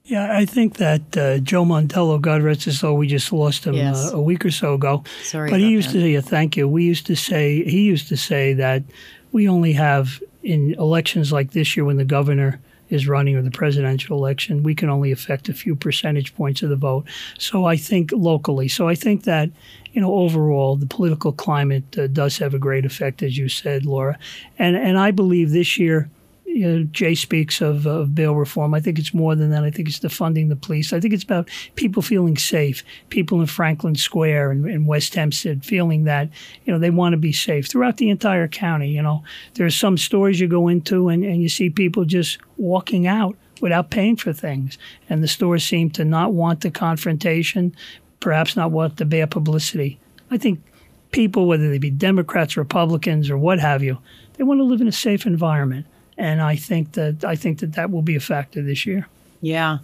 Yeah, 0.06 0.36
I 0.36 0.44
think 0.44 0.76
that 0.76 1.16
uh, 1.16 1.38
Joe 1.38 1.64
Mondello, 1.64 2.20
God 2.20 2.40
rest 2.42 2.64
his 2.64 2.78
soul, 2.78 2.96
we 2.96 3.08
just 3.08 3.32
lost 3.32 3.66
him 3.66 3.75
yes. 3.75 4.12
uh, 4.12 4.16
a 4.16 4.22
week 4.22 4.44
or 4.44 4.52
so 4.52 4.75
ago. 4.75 5.02
Sorry, 5.25 5.50
but 5.50 5.58
he 5.58 5.68
used 5.68 5.88
that. 5.88 5.94
to 5.94 6.00
say, 6.00 6.12
yeah, 6.12 6.20
"Thank 6.20 6.56
you." 6.56 6.68
We 6.68 6.84
used 6.84 7.06
to 7.06 7.16
say 7.16 7.64
he 7.64 7.82
used 7.82 8.06
to 8.08 8.16
say 8.16 8.52
that 8.52 8.84
we 9.32 9.48
only 9.48 9.72
have 9.72 10.22
in 10.44 10.75
elections 10.75 11.32
like 11.32 11.50
this 11.50 11.76
year 11.76 11.84
when 11.84 11.96
the 11.96 12.04
governor 12.04 12.60
is 12.88 13.08
running 13.08 13.34
or 13.36 13.42
the 13.42 13.50
presidential 13.50 14.16
election, 14.16 14.62
we 14.62 14.75
can 14.75 14.88
only 14.88 15.10
affect 15.10 15.48
a 15.48 15.52
few 15.52 15.75
percentage 15.75 16.34
points 16.36 16.62
of 16.62 16.70
the 16.70 16.76
vote. 16.76 17.04
So 17.36 17.64
I 17.64 17.76
think 17.76 18.12
locally. 18.12 18.68
So 18.68 18.88
I 18.88 18.94
think 18.94 19.25
that 19.25 19.50
you 19.92 20.00
know 20.00 20.14
overall 20.14 20.76
the 20.76 20.86
political 20.86 21.32
climate 21.32 21.98
uh, 21.98 22.06
does 22.06 22.38
have 22.38 22.54
a 22.54 22.58
great 22.58 22.84
effect, 22.84 23.22
as 23.22 23.36
you 23.36 23.48
said, 23.48 23.84
Laura, 23.84 24.18
and 24.58 24.76
and 24.76 24.98
I 24.98 25.10
believe 25.10 25.50
this 25.50 25.78
year 25.78 26.08
you 26.56 26.66
know, 26.66 26.84
Jay 26.84 27.14
speaks 27.14 27.60
of, 27.60 27.86
of 27.86 28.14
bail 28.14 28.34
reform. 28.34 28.72
I 28.72 28.80
think 28.80 28.98
it's 28.98 29.12
more 29.12 29.34
than 29.34 29.50
that. 29.50 29.62
I 29.62 29.70
think 29.70 29.88
it's 29.88 29.98
defunding 29.98 30.48
the 30.48 30.56
police. 30.56 30.94
I 30.94 31.00
think 31.00 31.12
it's 31.12 31.22
about 31.22 31.50
people 31.75 32.00
feeling 32.00 32.38
safe, 32.38 32.82
people 33.10 33.42
in 33.42 33.46
Franklin 33.46 33.94
Square 33.94 34.52
and, 34.52 34.64
and 34.64 34.86
West 34.86 35.14
Hempstead 35.14 35.66
feeling 35.66 36.04
that, 36.04 36.30
you 36.64 36.72
know, 36.72 36.78
they 36.78 36.88
want 36.88 37.12
to 37.12 37.18
be 37.18 37.32
safe 37.32 37.68
throughout 37.68 37.98
the 37.98 38.08
entire 38.08 38.48
county. 38.48 38.88
You 38.88 39.02
know, 39.02 39.22
there 39.54 39.66
are 39.66 39.70
some 39.70 39.98
stores 39.98 40.40
you 40.40 40.48
go 40.48 40.68
into 40.68 41.10
and, 41.10 41.22
and 41.25 41.42
you 41.42 41.50
see 41.50 41.68
people 41.68 42.06
just 42.06 42.38
walking 42.56 43.06
out 43.06 43.36
without 43.60 43.90
paying 43.90 44.16
for 44.16 44.32
things. 44.32 44.78
And 45.10 45.22
the 45.22 45.28
stores 45.28 45.62
seem 45.62 45.90
to 45.90 46.06
not 46.06 46.32
want 46.32 46.62
the 46.62 46.70
confrontation, 46.70 47.76
perhaps 48.18 48.56
not 48.56 48.70
want 48.70 48.96
the 48.96 49.04
bad 49.04 49.30
publicity. 49.30 50.00
I 50.30 50.38
think 50.38 50.62
people, 51.10 51.46
whether 51.46 51.68
they 51.68 51.78
be 51.78 51.90
Democrats, 51.90 52.56
Republicans, 52.56 53.28
or 53.28 53.36
what 53.36 53.60
have 53.60 53.82
you, 53.82 53.98
they 54.38 54.44
want 54.44 54.58
to 54.58 54.64
live 54.64 54.80
in 54.80 54.88
a 54.88 54.92
safe 54.92 55.26
environment 55.26 55.84
and 56.16 56.40
I 56.40 56.56
think 56.56 56.92
that 56.92 57.25
I 57.25 57.37
think 57.37 57.61
that 57.61 57.75
that 57.75 57.90
will 57.90 58.02
be 58.02 58.16
a 58.16 58.20
factor 58.20 58.62
this 58.62 58.87
year. 58.87 59.06
Yeah. 59.40 59.78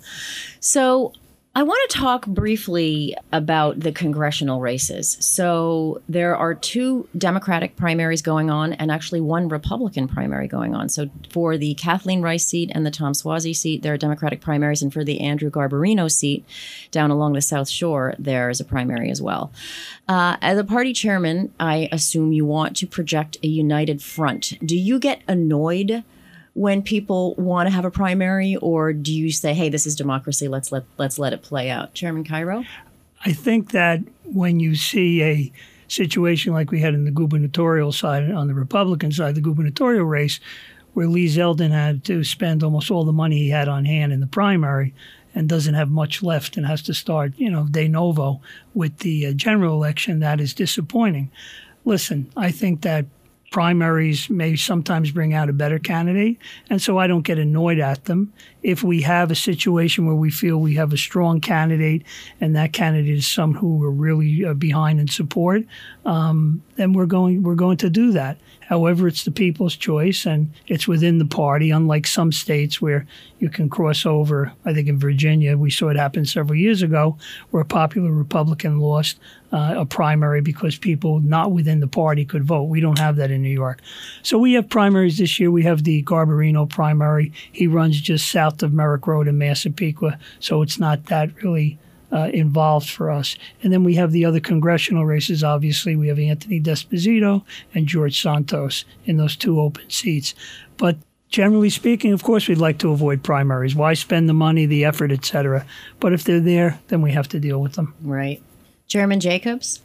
So 0.60 1.12
I 1.54 1.64
want 1.64 1.90
to 1.90 1.98
talk 1.98 2.26
briefly 2.26 3.14
about 3.30 3.80
the 3.80 3.92
congressional 3.92 4.62
races. 4.62 5.18
So 5.20 6.00
there 6.08 6.34
are 6.34 6.54
two 6.54 7.06
Democratic 7.18 7.76
primaries 7.76 8.22
going 8.22 8.48
on, 8.48 8.72
and 8.72 8.90
actually 8.90 9.20
one 9.20 9.48
Republican 9.50 10.08
primary 10.08 10.48
going 10.48 10.74
on. 10.74 10.88
So 10.88 11.10
for 11.30 11.58
the 11.58 11.74
Kathleen 11.74 12.22
Rice 12.22 12.46
seat 12.46 12.72
and 12.74 12.86
the 12.86 12.90
Tom 12.90 13.12
Suozzi 13.12 13.54
seat, 13.54 13.82
there 13.82 13.92
are 13.92 13.98
Democratic 13.98 14.40
primaries, 14.40 14.80
and 14.80 14.90
for 14.90 15.04
the 15.04 15.20
Andrew 15.20 15.50
Garbarino 15.50 16.10
seat 16.10 16.42
down 16.90 17.10
along 17.10 17.34
the 17.34 17.42
South 17.42 17.68
Shore, 17.68 18.14
there 18.18 18.48
is 18.48 18.58
a 18.58 18.64
primary 18.64 19.10
as 19.10 19.20
well. 19.20 19.52
Uh, 20.08 20.38
as 20.40 20.56
a 20.56 20.64
party 20.64 20.94
chairman, 20.94 21.52
I 21.60 21.90
assume 21.92 22.32
you 22.32 22.46
want 22.46 22.78
to 22.78 22.86
project 22.86 23.36
a 23.42 23.46
united 23.46 24.02
front. 24.02 24.54
Do 24.64 24.78
you 24.78 24.98
get 24.98 25.20
annoyed? 25.28 26.02
When 26.54 26.82
people 26.82 27.34
want 27.36 27.66
to 27.66 27.74
have 27.74 27.84
a 27.84 27.90
primary, 27.90 28.56
or 28.56 28.92
do 28.92 29.12
you 29.12 29.32
say, 29.32 29.54
"Hey, 29.54 29.68
this 29.68 29.86
is 29.86 29.96
democracy. 29.96 30.48
Let's 30.48 30.70
let 30.70 30.84
let's 30.98 31.18
let 31.18 31.32
it 31.32 31.42
play 31.42 31.70
out"? 31.70 31.94
Chairman 31.94 32.24
Cairo. 32.24 32.64
I 33.24 33.32
think 33.32 33.70
that 33.70 34.00
when 34.24 34.60
you 34.60 34.74
see 34.74 35.22
a 35.22 35.52
situation 35.88 36.52
like 36.52 36.70
we 36.70 36.80
had 36.80 36.94
in 36.94 37.04
the 37.04 37.10
gubernatorial 37.10 37.92
side, 37.92 38.30
on 38.30 38.48
the 38.48 38.54
Republican 38.54 39.12
side, 39.12 39.34
the 39.34 39.40
gubernatorial 39.40 40.04
race, 40.04 40.40
where 40.94 41.06
Lee 41.06 41.26
Zeldin 41.26 41.70
had 41.70 42.04
to 42.04 42.24
spend 42.24 42.62
almost 42.62 42.90
all 42.90 43.04
the 43.04 43.12
money 43.12 43.38
he 43.38 43.50
had 43.50 43.68
on 43.68 43.84
hand 43.84 44.12
in 44.12 44.20
the 44.20 44.26
primary 44.26 44.94
and 45.34 45.48
doesn't 45.48 45.74
have 45.74 45.90
much 45.90 46.22
left 46.22 46.56
and 46.56 46.66
has 46.66 46.82
to 46.82 46.94
start, 46.94 47.32
you 47.36 47.50
know, 47.50 47.66
de 47.70 47.88
novo 47.88 48.40
with 48.74 48.98
the 48.98 49.26
uh, 49.26 49.32
general 49.32 49.74
election, 49.74 50.20
that 50.20 50.40
is 50.40 50.52
disappointing. 50.52 51.30
Listen, 51.84 52.30
I 52.36 52.50
think 52.50 52.82
that 52.82 53.06
primaries 53.52 54.28
may 54.28 54.56
sometimes 54.56 55.12
bring 55.12 55.34
out 55.34 55.48
a 55.48 55.52
better 55.52 55.78
candidate. 55.78 56.38
And 56.68 56.82
so 56.82 56.98
I 56.98 57.06
don't 57.06 57.22
get 57.22 57.38
annoyed 57.38 57.78
at 57.78 58.06
them. 58.06 58.32
If 58.62 58.82
we 58.82 59.02
have 59.02 59.30
a 59.30 59.36
situation 59.36 60.06
where 60.06 60.16
we 60.16 60.30
feel 60.30 60.58
we 60.58 60.74
have 60.74 60.92
a 60.92 60.96
strong 60.96 61.40
candidate 61.40 62.02
and 62.40 62.56
that 62.56 62.72
candidate 62.72 63.14
is 63.18 63.26
someone 63.26 63.60
who 63.60 63.76
we're 63.76 63.90
really 63.90 64.44
uh, 64.44 64.54
behind 64.54 64.98
and 64.98 65.10
support, 65.10 65.62
um, 66.04 66.62
then 66.82 66.92
we're 66.92 67.06
going 67.06 67.44
we're 67.44 67.54
going 67.54 67.76
to 67.76 67.88
do 67.88 68.10
that. 68.10 68.36
However, 68.60 69.06
it's 69.06 69.24
the 69.24 69.30
people's 69.30 69.76
choice 69.76 70.26
and 70.26 70.50
it's 70.66 70.88
within 70.88 71.18
the 71.18 71.24
party, 71.24 71.70
unlike 71.70 72.06
some 72.06 72.32
states 72.32 72.82
where 72.82 73.06
you 73.38 73.48
can 73.48 73.68
cross 73.68 74.04
over. 74.04 74.52
I 74.64 74.72
think 74.72 74.88
in 74.88 74.98
Virginia, 74.98 75.56
we 75.56 75.70
saw 75.70 75.90
it 75.90 75.96
happen 75.96 76.24
several 76.24 76.58
years 76.58 76.82
ago 76.82 77.16
where 77.50 77.62
a 77.62 77.66
popular 77.66 78.10
Republican 78.10 78.80
lost 78.80 79.20
uh, 79.52 79.74
a 79.76 79.86
primary 79.86 80.40
because 80.40 80.76
people 80.76 81.20
not 81.20 81.52
within 81.52 81.78
the 81.78 81.86
party 81.86 82.24
could 82.24 82.44
vote. 82.44 82.64
We 82.64 82.80
don't 82.80 82.98
have 82.98 83.16
that 83.16 83.30
in 83.30 83.42
New 83.42 83.50
York. 83.50 83.80
So 84.22 84.38
we 84.38 84.54
have 84.54 84.68
primaries 84.68 85.18
this 85.18 85.38
year. 85.38 85.50
We 85.50 85.62
have 85.62 85.84
the 85.84 86.02
Garbarino 86.02 86.68
primary. 86.68 87.32
He 87.52 87.68
runs 87.68 88.00
just 88.00 88.28
south 88.28 88.62
of 88.62 88.72
Merrick 88.72 89.06
Road 89.06 89.28
in 89.28 89.38
Massapequa, 89.38 90.18
so 90.40 90.62
it's 90.62 90.80
not 90.80 91.06
that 91.06 91.42
really 91.44 91.78
uh, 92.12 92.28
involved 92.32 92.90
for 92.90 93.10
us. 93.10 93.36
And 93.62 93.72
then 93.72 93.84
we 93.84 93.94
have 93.94 94.12
the 94.12 94.24
other 94.24 94.40
congressional 94.40 95.06
races. 95.06 95.42
Obviously, 95.42 95.96
we 95.96 96.08
have 96.08 96.18
Anthony 96.18 96.60
D'Esposito 96.60 97.44
and 97.74 97.86
George 97.86 98.20
Santos 98.20 98.84
in 99.04 99.16
those 99.16 99.36
two 99.36 99.60
open 99.60 99.88
seats. 99.90 100.34
But 100.76 100.96
generally 101.28 101.70
speaking, 101.70 102.12
of 102.12 102.22
course, 102.22 102.48
we'd 102.48 102.58
like 102.58 102.78
to 102.78 102.90
avoid 102.92 103.22
primaries. 103.22 103.74
Why 103.74 103.94
spend 103.94 104.28
the 104.28 104.34
money, 104.34 104.66
the 104.66 104.84
effort, 104.84 105.10
etc. 105.10 105.66
But 106.00 106.12
if 106.12 106.24
they're 106.24 106.40
there, 106.40 106.80
then 106.88 107.02
we 107.02 107.12
have 107.12 107.28
to 107.28 107.40
deal 107.40 107.60
with 107.60 107.74
them. 107.74 107.94
Right. 108.02 108.42
Chairman 108.86 109.20
Jacobs. 109.20 109.80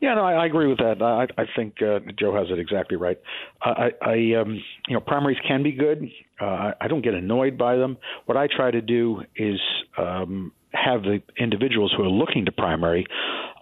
Yeah, 0.00 0.14
no, 0.14 0.24
I, 0.24 0.34
I 0.34 0.46
agree 0.46 0.66
with 0.66 0.78
that. 0.78 1.00
I, 1.00 1.26
I 1.40 1.46
think 1.56 1.80
uh, 1.80 2.00
Joe 2.18 2.34
has 2.36 2.48
it 2.50 2.58
exactly 2.58 2.96
right. 2.96 3.18
I, 3.62 3.92
I 4.02 4.12
um, 4.38 4.62
you 4.88 4.94
know, 4.94 5.00
primaries 5.00 5.38
can 5.46 5.62
be 5.62 5.72
good. 5.72 6.10
Uh, 6.40 6.44
I, 6.44 6.72
I 6.82 6.88
don't 6.88 7.02
get 7.02 7.14
annoyed 7.14 7.56
by 7.56 7.76
them. 7.76 7.96
What 8.26 8.36
I 8.36 8.46
try 8.46 8.70
to 8.70 8.82
do 8.82 9.22
is 9.36 9.58
um, 9.96 10.52
have 10.76 11.02
the 11.02 11.22
individuals 11.38 11.92
who 11.96 12.02
are 12.02 12.08
looking 12.08 12.44
to 12.44 12.52
primary 12.52 13.06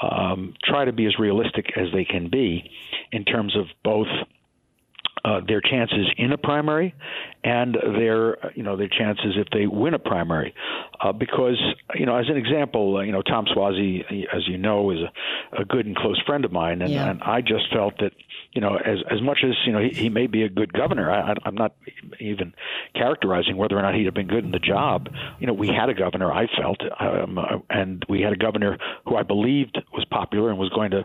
um, 0.00 0.54
try 0.64 0.84
to 0.84 0.92
be 0.92 1.06
as 1.06 1.18
realistic 1.18 1.66
as 1.76 1.88
they 1.92 2.04
can 2.04 2.28
be 2.28 2.70
in 3.12 3.24
terms 3.24 3.56
of 3.56 3.66
both 3.82 4.08
uh, 5.24 5.40
their 5.46 5.62
chances 5.62 6.06
in 6.18 6.32
a 6.32 6.36
primary 6.36 6.94
and 7.42 7.76
their 7.96 8.52
you 8.54 8.62
know 8.62 8.76
their 8.76 8.88
chances 8.88 9.36
if 9.36 9.48
they 9.52 9.66
win 9.66 9.94
a 9.94 9.98
primary 9.98 10.54
uh, 11.00 11.12
because 11.12 11.58
you 11.94 12.04
know 12.04 12.16
as 12.16 12.28
an 12.28 12.36
example 12.36 12.98
uh, 12.98 13.00
you 13.00 13.12
know 13.12 13.22
Tom 13.22 13.46
Suozzi 13.46 14.02
as 14.34 14.46
you 14.46 14.58
know 14.58 14.90
is 14.90 14.98
a, 14.98 15.62
a 15.62 15.64
good 15.64 15.86
and 15.86 15.96
close 15.96 16.20
friend 16.26 16.44
of 16.44 16.52
mine 16.52 16.82
and, 16.82 16.92
yeah. 16.92 17.08
and 17.08 17.22
I 17.22 17.40
just 17.40 17.72
felt 17.72 17.94
that 18.00 18.12
you 18.54 18.60
know 18.60 18.76
as 18.76 18.98
as 19.10 19.20
much 19.20 19.38
as 19.44 19.54
you 19.66 19.72
know 19.72 19.80
he, 19.80 19.90
he 19.90 20.08
may 20.08 20.26
be 20.26 20.42
a 20.42 20.48
good 20.48 20.72
governor 20.72 21.10
I, 21.10 21.34
I'm 21.44 21.54
not 21.54 21.74
even 22.20 22.54
characterizing 22.94 23.56
whether 23.56 23.76
or 23.76 23.82
not 23.82 23.94
he'd 23.94 24.06
have 24.06 24.14
been 24.14 24.28
good 24.28 24.44
in 24.44 24.52
the 24.52 24.58
job 24.58 25.08
you 25.38 25.46
know 25.46 25.52
we 25.52 25.68
had 25.68 25.88
a 25.88 25.94
governor 25.94 26.32
I 26.32 26.46
felt 26.60 26.80
um, 27.00 27.38
uh, 27.38 27.58
and 27.70 28.04
we 28.08 28.22
had 28.22 28.32
a 28.32 28.36
governor 28.36 28.78
who 29.06 29.16
I 29.16 29.22
believed 29.22 29.78
was 29.92 30.04
popular 30.10 30.50
and 30.50 30.58
was 30.58 30.70
going 30.70 30.92
to 30.92 31.04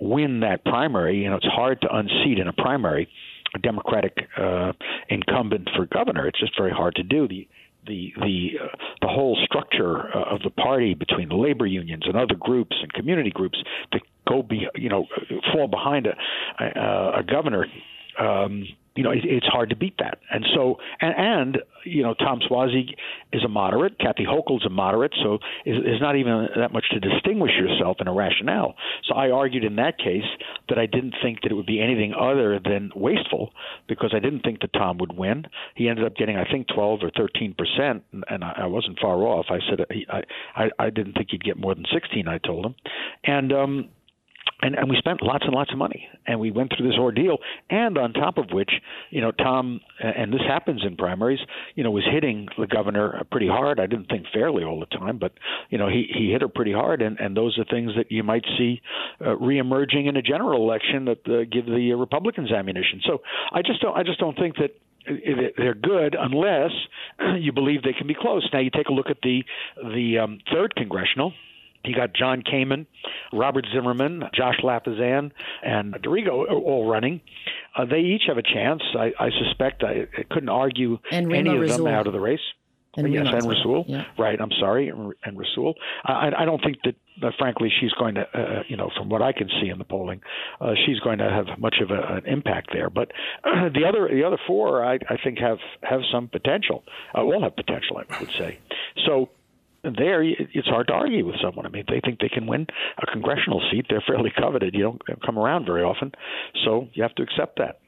win 0.00 0.40
that 0.40 0.64
primary 0.64 1.22
you 1.22 1.30
know 1.30 1.36
it's 1.36 1.46
hard 1.46 1.80
to 1.82 1.88
unseat 1.94 2.38
in 2.38 2.48
a 2.48 2.52
primary 2.52 3.08
a 3.54 3.58
Democratic 3.58 4.16
uh, 4.36 4.72
incumbent 5.08 5.68
for 5.74 5.86
governor. 5.86 6.26
It's 6.26 6.38
just 6.38 6.56
very 6.56 6.70
hard 6.70 6.94
to 6.96 7.02
do. 7.02 7.26
The 7.26 7.48
the 7.86 8.12
the 8.20 8.50
uh, 8.62 8.76
the 9.00 9.08
whole 9.08 9.38
structure 9.44 10.14
uh, 10.14 10.34
of 10.34 10.42
the 10.42 10.50
party 10.50 10.94
between 10.94 11.28
the 11.28 11.36
labor 11.36 11.66
unions 11.66 12.02
and 12.06 12.16
other 12.16 12.34
groups 12.34 12.76
and 12.80 12.92
community 12.92 13.30
groups 13.30 13.58
to 13.92 14.00
go 14.30 14.42
be 14.42 14.66
you 14.74 14.88
know 14.88 15.06
fall 15.52 15.68
behind 15.68 16.06
a 16.06 16.14
a, 16.62 17.20
a 17.20 17.22
governor 17.22 17.66
um, 18.18 18.64
you 18.96 19.04
know, 19.04 19.10
it, 19.10 19.20
it's 19.24 19.46
hard 19.46 19.70
to 19.70 19.76
beat 19.76 19.94
that. 19.98 20.18
And 20.30 20.44
so, 20.54 20.76
and, 21.00 21.14
and 21.16 21.58
you 21.84 22.02
know, 22.02 22.14
Tom 22.14 22.40
Suozzi 22.40 22.94
is 23.32 23.42
a 23.44 23.48
moderate. 23.48 23.98
Kathy 23.98 24.24
Hochul's 24.24 24.66
a 24.66 24.68
moderate. 24.68 25.14
So 25.22 25.38
there's 25.64 26.00
not 26.00 26.16
even 26.16 26.48
that 26.56 26.72
much 26.72 26.84
to 26.90 27.00
distinguish 27.00 27.52
yourself 27.58 27.98
in 28.00 28.08
a 28.08 28.12
rationale. 28.12 28.74
So 29.08 29.14
I 29.14 29.30
argued 29.30 29.64
in 29.64 29.76
that 29.76 29.96
case 29.98 30.28
that 30.68 30.78
I 30.78 30.86
didn't 30.86 31.14
think 31.22 31.40
that 31.42 31.52
it 31.52 31.54
would 31.54 31.66
be 31.66 31.80
anything 31.80 32.12
other 32.18 32.60
than 32.62 32.90
wasteful 32.94 33.52
because 33.88 34.12
I 34.14 34.18
didn't 34.18 34.40
think 34.40 34.60
that 34.60 34.72
Tom 34.72 34.98
would 34.98 35.16
win. 35.16 35.46
He 35.76 35.88
ended 35.88 36.04
up 36.04 36.16
getting, 36.16 36.36
I 36.36 36.44
think, 36.44 36.66
12 36.74 37.00
or 37.02 37.10
13 37.16 37.54
percent, 37.54 38.04
and 38.28 38.44
I, 38.44 38.62
I 38.62 38.66
wasn't 38.66 38.98
far 39.00 39.16
off. 39.18 39.46
I 39.48 39.58
said 39.68 39.86
I, 40.12 40.22
I 40.56 40.70
I 40.78 40.90
didn't 40.90 41.14
think 41.14 41.28
he'd 41.30 41.44
get 41.44 41.56
more 41.56 41.74
than 41.74 41.84
16. 41.92 42.28
I 42.28 42.38
told 42.38 42.66
him, 42.66 42.74
and 43.24 43.52
um, 43.52 43.88
and, 44.62 44.74
and 44.74 44.90
we 44.90 44.96
spent 44.96 45.22
lots 45.22 45.44
and 45.44 45.54
lots 45.54 45.72
of 45.72 45.78
money. 45.78 46.08
And 46.26 46.38
we 46.38 46.50
went 46.50 46.72
through 46.76 46.88
this 46.88 46.98
ordeal. 46.98 47.38
And 47.68 47.96
on 47.98 48.12
top 48.12 48.38
of 48.38 48.46
which 48.52 48.70
you 49.10 49.20
know 49.20 49.32
tom 49.32 49.80
and 50.00 50.32
this 50.32 50.42
happens 50.46 50.82
in 50.86 50.96
primaries 50.96 51.40
you 51.74 51.84
know 51.84 51.90
was 51.90 52.04
hitting 52.10 52.48
the 52.58 52.66
governor 52.66 53.22
pretty 53.30 53.48
hard. 53.48 53.80
I 53.80 53.86
didn't 53.86 54.06
think 54.06 54.26
fairly 54.32 54.64
all 54.64 54.80
the 54.80 54.86
time 54.86 55.18
but 55.18 55.32
you 55.70 55.78
know 55.78 55.88
he 55.88 56.06
he 56.12 56.30
hit 56.30 56.42
her 56.42 56.48
pretty 56.48 56.72
hard. 56.72 57.02
And 57.02 57.18
and 57.18 57.36
those 57.36 57.58
are 57.58 57.64
things 57.64 57.92
that 57.96 58.10
you 58.10 58.22
might 58.22 58.44
see 58.58 58.80
uh, 59.20 59.36
reemerging 59.36 60.08
in 60.08 60.16
a 60.16 60.22
general 60.22 60.62
election 60.62 61.06
that 61.06 61.26
uh, 61.26 61.44
give 61.50 61.66
the 61.66 61.94
republicans 61.94 62.52
ammunition. 62.52 63.00
So 63.04 63.22
i 63.52 63.62
just 63.62 63.80
don't 63.80 63.96
i 63.96 64.02
just 64.02 64.18
don't 64.20 64.36
think 64.36 64.56
that 64.56 64.70
they're 65.56 65.74
good 65.74 66.16
unless 66.18 66.70
you 67.38 67.52
believe 67.52 67.82
they 67.82 67.92
can 67.92 68.06
be 68.06 68.14
close. 68.18 68.48
Now 68.52 68.60
you 68.60 68.70
take 68.70 68.88
a 68.88 68.92
look 68.92 69.10
at 69.10 69.18
the 69.22 69.42
the 69.76 70.18
um, 70.18 70.38
third 70.52 70.74
congressional, 70.76 71.32
you 71.84 71.94
got 71.94 72.14
Jon 72.14 72.42
Kaiman, 72.42 72.86
Robert 73.32 73.66
Zimmerman, 73.72 74.24
Josh 74.34 74.60
Lafazan, 74.62 75.32
and 75.62 75.92
D'Arrigo 76.02 76.50
all 76.50 76.88
running. 76.88 77.20
Uh, 77.76 77.84
they 77.84 78.00
each 78.00 78.22
have 78.26 78.38
a 78.38 78.42
chance. 78.42 78.82
I, 78.98 79.12
I 79.18 79.30
suspect 79.44 79.82
I, 79.82 80.08
I, 80.16 80.22
couldn't 80.30 80.48
argue 80.48 80.98
any 81.10 81.56
of 81.56 81.68
them 81.68 81.86
out 81.86 82.06
of 82.06 82.12
the 82.12 82.20
race. 82.20 82.40
And 82.96 83.12
yes, 83.12 83.26
and 83.32 83.44
Rasool. 83.44 83.84
Yeah. 83.86 84.04
Right. 84.18 84.40
I'm 84.40 84.50
sorry, 84.58 84.88
and, 84.88 85.38
Rasool. 85.38 85.74
I, 86.04 86.30
I 86.36 86.44
don't 86.44 86.60
think 86.60 86.78
that, 86.84 86.96
uh, 87.22 87.30
frankly, 87.38 87.70
she's 87.80 87.92
going 87.92 88.16
to, 88.16 88.22
uh, 88.22 88.62
you 88.68 88.76
know, 88.76 88.90
from 88.96 89.08
what 89.08 89.22
I 89.22 89.32
can 89.32 89.48
see 89.62 89.68
in 89.68 89.78
the 89.78 89.84
polling, 89.84 90.20
uh, 90.60 90.72
she's 90.86 90.98
going 90.98 91.18
to 91.18 91.30
have 91.30 91.58
much 91.58 91.76
of 91.80 91.92
a, 91.92 92.16
an 92.16 92.26
impact 92.26 92.70
there. 92.72 92.90
But 92.90 93.12
uh, 93.44 93.68
the 93.74 93.84
other, 93.88 94.08
the 94.12 94.24
other 94.24 94.38
four, 94.44 94.84
I, 94.84 94.94
I 95.08 95.16
think 95.22 95.38
have 95.38 95.58
have 95.84 96.00
some 96.12 96.26
potential. 96.26 96.82
Uh, 97.14 97.22
all 97.22 97.42
have 97.42 97.54
potential, 97.54 97.98
I 97.98 98.18
would 98.18 98.32
say. 98.32 98.58
So 99.06 99.28
there 99.82 100.22
it's 100.22 100.68
hard 100.68 100.88
to 100.88 100.92
argue 100.92 101.26
with 101.26 101.36
someone. 101.42 101.66
I 101.66 101.68
mean, 101.68 101.84
they 101.88 102.00
think 102.04 102.20
they 102.20 102.28
can 102.28 102.46
win 102.46 102.66
a 102.98 103.06
congressional 103.06 103.60
seat. 103.70 103.86
They're 103.88 104.02
fairly 104.06 104.32
coveted. 104.36 104.74
You 104.74 104.82
don't 104.82 105.22
come 105.24 105.38
around 105.38 105.66
very 105.66 105.82
often, 105.82 106.12
so 106.64 106.88
you 106.92 107.02
have 107.02 107.14
to 107.16 107.22
accept 107.22 107.58
that. 107.58 107.80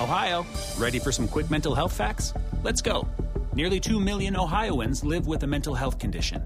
Ohio, 0.00 0.46
ready 0.78 0.98
for 0.98 1.10
some 1.10 1.26
quick 1.26 1.50
mental 1.50 1.74
health 1.74 1.92
facts? 1.92 2.32
Let's 2.62 2.80
go. 2.80 3.08
Nearly 3.54 3.80
2 3.80 3.98
million 3.98 4.36
Ohioans 4.36 5.04
live 5.04 5.26
with 5.26 5.42
a 5.42 5.46
mental 5.46 5.74
health 5.74 5.98
condition. 5.98 6.42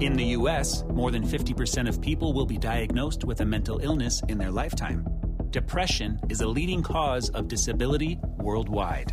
In 0.00 0.14
the 0.14 0.24
U.S., 0.38 0.84
more 0.84 1.10
than 1.10 1.24
50% 1.24 1.88
of 1.88 2.00
people 2.00 2.32
will 2.32 2.46
be 2.46 2.58
diagnosed 2.58 3.24
with 3.24 3.40
a 3.40 3.44
mental 3.44 3.78
illness 3.78 4.22
in 4.28 4.38
their 4.38 4.50
lifetime. 4.50 5.06
Depression 5.50 6.18
is 6.28 6.40
a 6.40 6.46
leading 6.46 6.82
cause 6.82 7.28
of 7.30 7.48
disability 7.48 8.18
worldwide. 8.38 9.12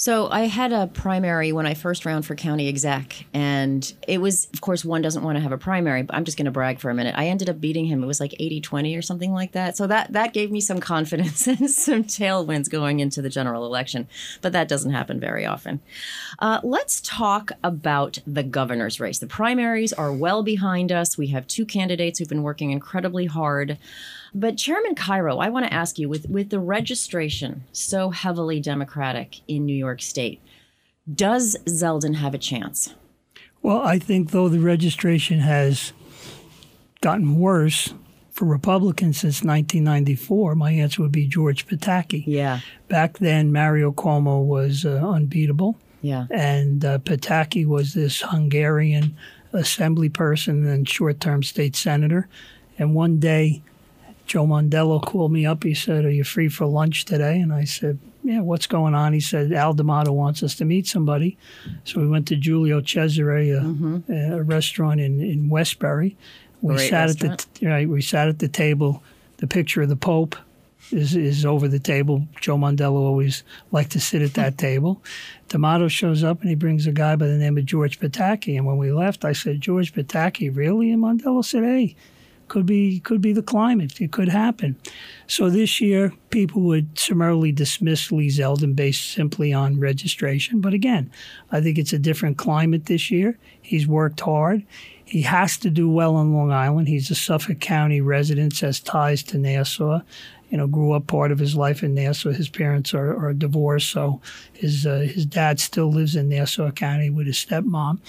So 0.00 0.30
I 0.30 0.46
had 0.46 0.72
a 0.72 0.86
primary 0.86 1.52
when 1.52 1.66
I 1.66 1.74
first 1.74 2.06
ran 2.06 2.22
for 2.22 2.34
county 2.34 2.68
exec, 2.68 3.26
and 3.34 3.92
it 4.08 4.18
was, 4.18 4.48
of 4.54 4.62
course, 4.62 4.82
one 4.82 5.02
doesn't 5.02 5.22
want 5.22 5.36
to 5.36 5.42
have 5.42 5.52
a 5.52 5.58
primary, 5.58 6.00
but 6.00 6.16
I'm 6.16 6.24
just 6.24 6.38
going 6.38 6.46
to 6.46 6.50
brag 6.50 6.80
for 6.80 6.88
a 6.88 6.94
minute. 6.94 7.14
I 7.18 7.26
ended 7.26 7.50
up 7.50 7.60
beating 7.60 7.84
him. 7.84 8.02
It 8.02 8.06
was 8.06 8.18
like 8.18 8.30
80-20 8.40 8.96
or 8.96 9.02
something 9.02 9.30
like 9.30 9.52
that. 9.52 9.76
So 9.76 9.86
that 9.88 10.14
that 10.14 10.32
gave 10.32 10.50
me 10.50 10.62
some 10.62 10.80
confidence 10.80 11.46
and 11.46 11.70
some 11.70 12.04
tailwinds 12.04 12.70
going 12.70 13.00
into 13.00 13.20
the 13.20 13.28
general 13.28 13.66
election, 13.66 14.08
but 14.40 14.52
that 14.52 14.68
doesn't 14.68 14.92
happen 14.92 15.20
very 15.20 15.44
often. 15.44 15.80
Uh, 16.38 16.60
let's 16.62 17.02
talk 17.02 17.52
about 17.62 18.20
the 18.26 18.42
governor's 18.42 19.00
race. 19.00 19.18
The 19.18 19.26
primaries 19.26 19.92
are 19.92 20.14
well 20.14 20.42
behind 20.42 20.90
us. 20.90 21.18
We 21.18 21.26
have 21.26 21.46
two 21.46 21.66
candidates 21.66 22.18
who've 22.18 22.26
been 22.26 22.42
working 22.42 22.70
incredibly 22.70 23.26
hard. 23.26 23.76
But 24.34 24.56
Chairman 24.56 24.94
Cairo, 24.94 25.38
I 25.38 25.48
want 25.48 25.66
to 25.66 25.72
ask 25.72 25.98
you 25.98 26.08
with, 26.08 26.28
with 26.28 26.50
the 26.50 26.60
registration 26.60 27.64
so 27.72 28.10
heavily 28.10 28.60
Democratic 28.60 29.40
in 29.48 29.66
New 29.66 29.76
York 29.76 30.02
State, 30.02 30.40
does 31.12 31.56
Zeldin 31.66 32.16
have 32.16 32.34
a 32.34 32.38
chance? 32.38 32.94
Well, 33.62 33.82
I 33.82 33.98
think 33.98 34.30
though 34.30 34.48
the 34.48 34.60
registration 34.60 35.40
has 35.40 35.92
gotten 37.00 37.38
worse 37.38 37.92
for 38.30 38.44
Republicans 38.46 39.18
since 39.18 39.42
1994, 39.42 40.54
my 40.54 40.72
answer 40.72 41.02
would 41.02 41.12
be 41.12 41.26
George 41.26 41.66
Pataki. 41.66 42.24
Yeah. 42.26 42.60
Back 42.88 43.18
then, 43.18 43.52
Mario 43.52 43.92
Cuomo 43.92 44.44
was 44.44 44.84
uh, 44.84 45.02
unbeatable. 45.06 45.76
Yeah. 46.00 46.26
And 46.30 46.84
uh, 46.84 46.98
Pataki 46.98 47.66
was 47.66 47.92
this 47.92 48.22
Hungarian 48.22 49.16
assembly 49.52 50.08
person 50.08 50.66
and 50.66 50.88
short 50.88 51.20
term 51.20 51.42
state 51.42 51.76
senator. 51.76 52.28
And 52.78 52.94
one 52.94 53.18
day, 53.18 53.62
Joe 54.30 54.46
Mondello 54.46 55.02
called 55.02 55.32
me 55.32 55.44
up. 55.44 55.64
He 55.64 55.74
said, 55.74 56.04
Are 56.04 56.10
you 56.10 56.22
free 56.22 56.48
for 56.48 56.64
lunch 56.64 57.04
today? 57.04 57.40
And 57.40 57.52
I 57.52 57.64
said, 57.64 57.98
Yeah, 58.22 58.42
what's 58.42 58.68
going 58.68 58.94
on? 58.94 59.12
He 59.12 59.18
said, 59.18 59.52
Al 59.52 59.74
D'Amato 59.74 60.12
wants 60.12 60.44
us 60.44 60.54
to 60.54 60.64
meet 60.64 60.86
somebody. 60.86 61.36
So 61.82 61.98
we 61.98 62.06
went 62.06 62.28
to 62.28 62.36
Giulio 62.36 62.80
Cesare, 62.80 63.50
a, 63.50 63.60
mm-hmm. 63.60 64.12
a 64.12 64.40
restaurant 64.44 65.00
in, 65.00 65.20
in 65.20 65.48
Westbury. 65.48 66.16
We 66.62 66.76
Great 66.76 66.90
sat 66.90 67.08
restaurant. 67.08 67.40
at 67.42 67.54
the 67.54 67.66
right. 67.66 67.88
We 67.88 68.00
sat 68.02 68.28
at 68.28 68.38
the 68.38 68.46
table. 68.46 69.02
The 69.38 69.48
picture 69.48 69.82
of 69.82 69.88
the 69.88 69.96
Pope 69.96 70.36
is 70.92 71.16
is 71.16 71.44
over 71.44 71.66
the 71.66 71.80
table. 71.80 72.28
Joe 72.40 72.56
Mondello 72.56 73.00
always 73.00 73.42
liked 73.72 73.90
to 73.92 74.00
sit 74.00 74.22
at 74.22 74.34
that 74.34 74.58
table. 74.68 75.02
D'Amato 75.48 75.88
shows 75.88 76.22
up 76.22 76.40
and 76.40 76.50
he 76.50 76.54
brings 76.54 76.86
a 76.86 76.92
guy 76.92 77.16
by 77.16 77.26
the 77.26 77.36
name 77.36 77.58
of 77.58 77.64
George 77.64 77.98
Pataki. 77.98 78.56
And 78.56 78.64
when 78.64 78.78
we 78.78 78.92
left, 78.92 79.24
I 79.24 79.32
said, 79.32 79.60
George 79.60 79.92
Pataki, 79.92 80.54
really? 80.54 80.92
And 80.92 81.02
Mondello 81.02 81.44
said, 81.44 81.64
Hey, 81.64 81.96
could 82.50 82.66
be 82.66 83.00
could 83.00 83.22
be 83.22 83.32
the 83.32 83.42
climate. 83.42 83.98
It 84.00 84.12
could 84.12 84.28
happen. 84.28 84.76
So 85.26 85.48
this 85.48 85.80
year, 85.80 86.12
people 86.28 86.60
would 86.62 86.98
summarily 86.98 87.52
dismiss 87.52 88.12
Lee 88.12 88.28
Zeldin 88.28 88.76
based 88.76 89.12
simply 89.12 89.54
on 89.54 89.80
registration. 89.80 90.60
But 90.60 90.74
again, 90.74 91.10
I 91.50 91.62
think 91.62 91.78
it's 91.78 91.94
a 91.94 91.98
different 91.98 92.36
climate 92.36 92.86
this 92.86 93.10
year. 93.10 93.38
He's 93.62 93.86
worked 93.86 94.20
hard. 94.20 94.66
He 95.04 95.22
has 95.22 95.56
to 95.58 95.70
do 95.70 95.88
well 95.88 96.16
on 96.16 96.34
Long 96.34 96.52
Island. 96.52 96.88
He's 96.88 97.10
a 97.10 97.14
Suffolk 97.14 97.60
County 97.60 98.00
resident, 98.00 98.58
has 98.60 98.80
ties 98.80 99.22
to 99.24 99.38
Nassau. 99.38 100.00
You 100.50 100.58
know, 100.58 100.66
grew 100.66 100.92
up 100.92 101.06
part 101.06 101.30
of 101.30 101.38
his 101.38 101.54
life 101.54 101.84
in 101.84 101.94
Nassau. 101.94 102.32
His 102.32 102.48
parents 102.48 102.92
are, 102.92 103.16
are 103.24 103.32
divorced, 103.32 103.90
so 103.90 104.20
his 104.52 104.84
uh, 104.84 105.06
his 105.14 105.24
dad 105.24 105.60
still 105.60 105.90
lives 105.92 106.16
in 106.16 106.28
Nassau 106.28 106.72
County 106.72 107.08
with 107.08 107.28
his 107.28 107.36
stepmom. 107.36 108.00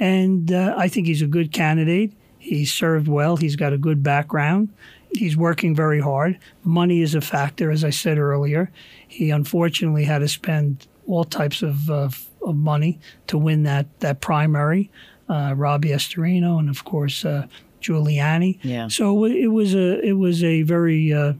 And 0.00 0.52
uh, 0.52 0.74
I 0.76 0.88
think 0.88 1.06
he's 1.06 1.22
a 1.22 1.28
good 1.28 1.52
candidate. 1.52 2.12
He's 2.44 2.72
served 2.72 3.08
well. 3.08 3.38
He's 3.38 3.56
got 3.56 3.72
a 3.72 3.78
good 3.78 4.02
background. 4.02 4.68
He's 5.12 5.34
working 5.34 5.74
very 5.74 6.00
hard. 6.00 6.38
Money 6.62 7.00
is 7.00 7.14
a 7.14 7.20
factor, 7.20 7.70
as 7.70 7.84
I 7.84 7.90
said 7.90 8.18
earlier. 8.18 8.70
He 9.08 9.30
unfortunately 9.30 10.04
had 10.04 10.18
to 10.18 10.28
spend 10.28 10.86
all 11.06 11.24
types 11.24 11.62
of, 11.62 11.88
uh, 11.88 12.10
of 12.42 12.56
money 12.56 13.00
to 13.28 13.38
win 13.38 13.62
that, 13.62 13.86
that 14.00 14.20
primary. 14.20 14.90
Uh, 15.26 15.54
Robbie 15.56 15.88
Astorino 15.88 16.58
and, 16.58 16.68
of 16.68 16.84
course, 16.84 17.24
uh, 17.24 17.46
Giuliani. 17.80 18.58
Yeah. 18.62 18.88
So 18.88 19.24
it 19.24 19.48
was 19.48 19.74
a 19.74 20.00
it 20.00 20.14
was 20.14 20.42
a 20.42 20.62
very 20.62 21.12
uh, 21.12 21.34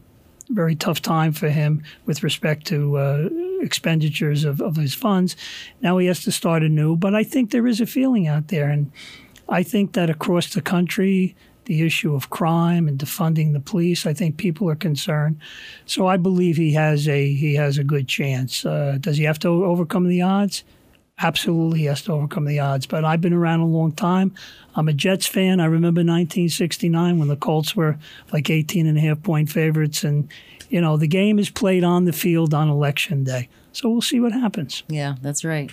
very 0.50 0.74
tough 0.74 1.00
time 1.00 1.32
for 1.32 1.48
him 1.48 1.82
with 2.06 2.22
respect 2.22 2.66
to 2.66 2.96
uh, 2.96 3.28
expenditures 3.60 4.44
of, 4.44 4.60
of 4.60 4.76
his 4.76 4.94
funds. 4.94 5.36
Now 5.80 5.98
he 5.98 6.06
has 6.06 6.22
to 6.24 6.32
start 6.32 6.62
anew, 6.62 6.96
but 6.96 7.14
I 7.14 7.24
think 7.24 7.50
there 7.50 7.66
is 7.66 7.80
a 7.80 7.86
feeling 7.86 8.26
out 8.26 8.48
there, 8.48 8.68
and 8.68 8.92
I 9.48 9.62
think 9.62 9.92
that 9.92 10.10
across 10.10 10.54
the 10.54 10.62
country, 10.62 11.36
the 11.64 11.82
issue 11.84 12.14
of 12.14 12.30
crime 12.30 12.88
and 12.88 12.98
defunding 12.98 13.52
the 13.52 13.60
police, 13.60 14.06
I 14.06 14.12
think 14.12 14.36
people 14.36 14.68
are 14.68 14.74
concerned. 14.74 15.38
So 15.86 16.06
I 16.06 16.16
believe 16.16 16.56
he 16.56 16.72
has 16.74 17.08
a 17.08 17.32
he 17.32 17.54
has 17.54 17.78
a 17.78 17.84
good 17.84 18.08
chance. 18.08 18.64
Uh, 18.64 18.98
does 19.00 19.16
he 19.16 19.24
have 19.24 19.38
to 19.40 19.48
overcome 19.48 20.08
the 20.08 20.22
odds? 20.22 20.64
Absolutely, 21.18 21.80
he 21.80 21.84
has 21.84 22.02
to 22.02 22.12
overcome 22.12 22.44
the 22.44 22.58
odds. 22.58 22.86
But 22.86 23.04
I've 23.04 23.20
been 23.20 23.32
around 23.32 23.60
a 23.60 23.66
long 23.66 23.92
time. 23.92 24.34
I'm 24.74 24.88
a 24.88 24.92
Jets 24.92 25.26
fan. 25.26 25.60
I 25.60 25.66
remember 25.66 26.00
1969 26.00 27.18
when 27.18 27.28
the 27.28 27.36
Colts 27.36 27.76
were 27.76 27.98
like 28.32 28.50
18 28.50 28.86
and 28.86 28.98
a 28.98 29.00
half 29.00 29.22
point 29.22 29.48
favorites. 29.48 30.02
And, 30.02 30.28
you 30.68 30.80
know, 30.80 30.96
the 30.96 31.06
game 31.06 31.38
is 31.38 31.50
played 31.50 31.84
on 31.84 32.04
the 32.04 32.12
field 32.12 32.52
on 32.52 32.68
election 32.68 33.22
day. 33.22 33.48
So 33.70 33.88
we'll 33.88 34.02
see 34.02 34.18
what 34.18 34.32
happens. 34.32 34.82
Yeah, 34.88 35.14
that's 35.22 35.44
right. 35.44 35.70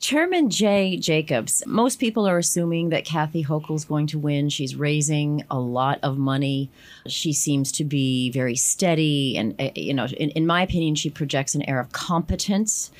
Chairman 0.00 0.48
Jay 0.48 0.96
Jacobs, 0.96 1.62
most 1.66 1.98
people 1.98 2.26
are 2.28 2.38
assuming 2.38 2.90
that 2.90 3.04
Kathy 3.04 3.44
Hochul's 3.44 3.84
going 3.84 4.06
to 4.08 4.18
win. 4.18 4.48
She's 4.48 4.76
raising 4.76 5.44
a 5.50 5.58
lot 5.58 5.98
of 6.04 6.16
money. 6.16 6.70
She 7.08 7.32
seems 7.32 7.72
to 7.72 7.84
be 7.84 8.30
very 8.30 8.54
steady. 8.54 9.36
And, 9.36 9.60
uh, 9.60 9.70
you 9.74 9.92
know, 9.92 10.06
in, 10.06 10.30
in 10.30 10.46
my 10.46 10.62
opinion, 10.62 10.94
she 10.94 11.10
projects 11.10 11.56
an 11.56 11.62
air 11.62 11.80
of 11.80 11.90
competence. 11.90 12.92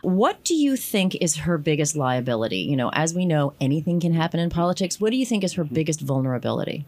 What 0.00 0.44
do 0.44 0.54
you 0.54 0.76
think 0.76 1.14
is 1.16 1.36
her 1.36 1.58
biggest 1.58 1.94
liability? 1.94 2.58
You 2.58 2.76
know, 2.76 2.90
as 2.94 3.12
we 3.12 3.26
know, 3.26 3.52
anything 3.60 4.00
can 4.00 4.14
happen 4.14 4.40
in 4.40 4.48
politics. 4.48 4.98
What 4.98 5.10
do 5.10 5.16
you 5.16 5.26
think 5.26 5.44
is 5.44 5.54
her 5.54 5.64
biggest 5.64 6.00
vulnerability? 6.00 6.86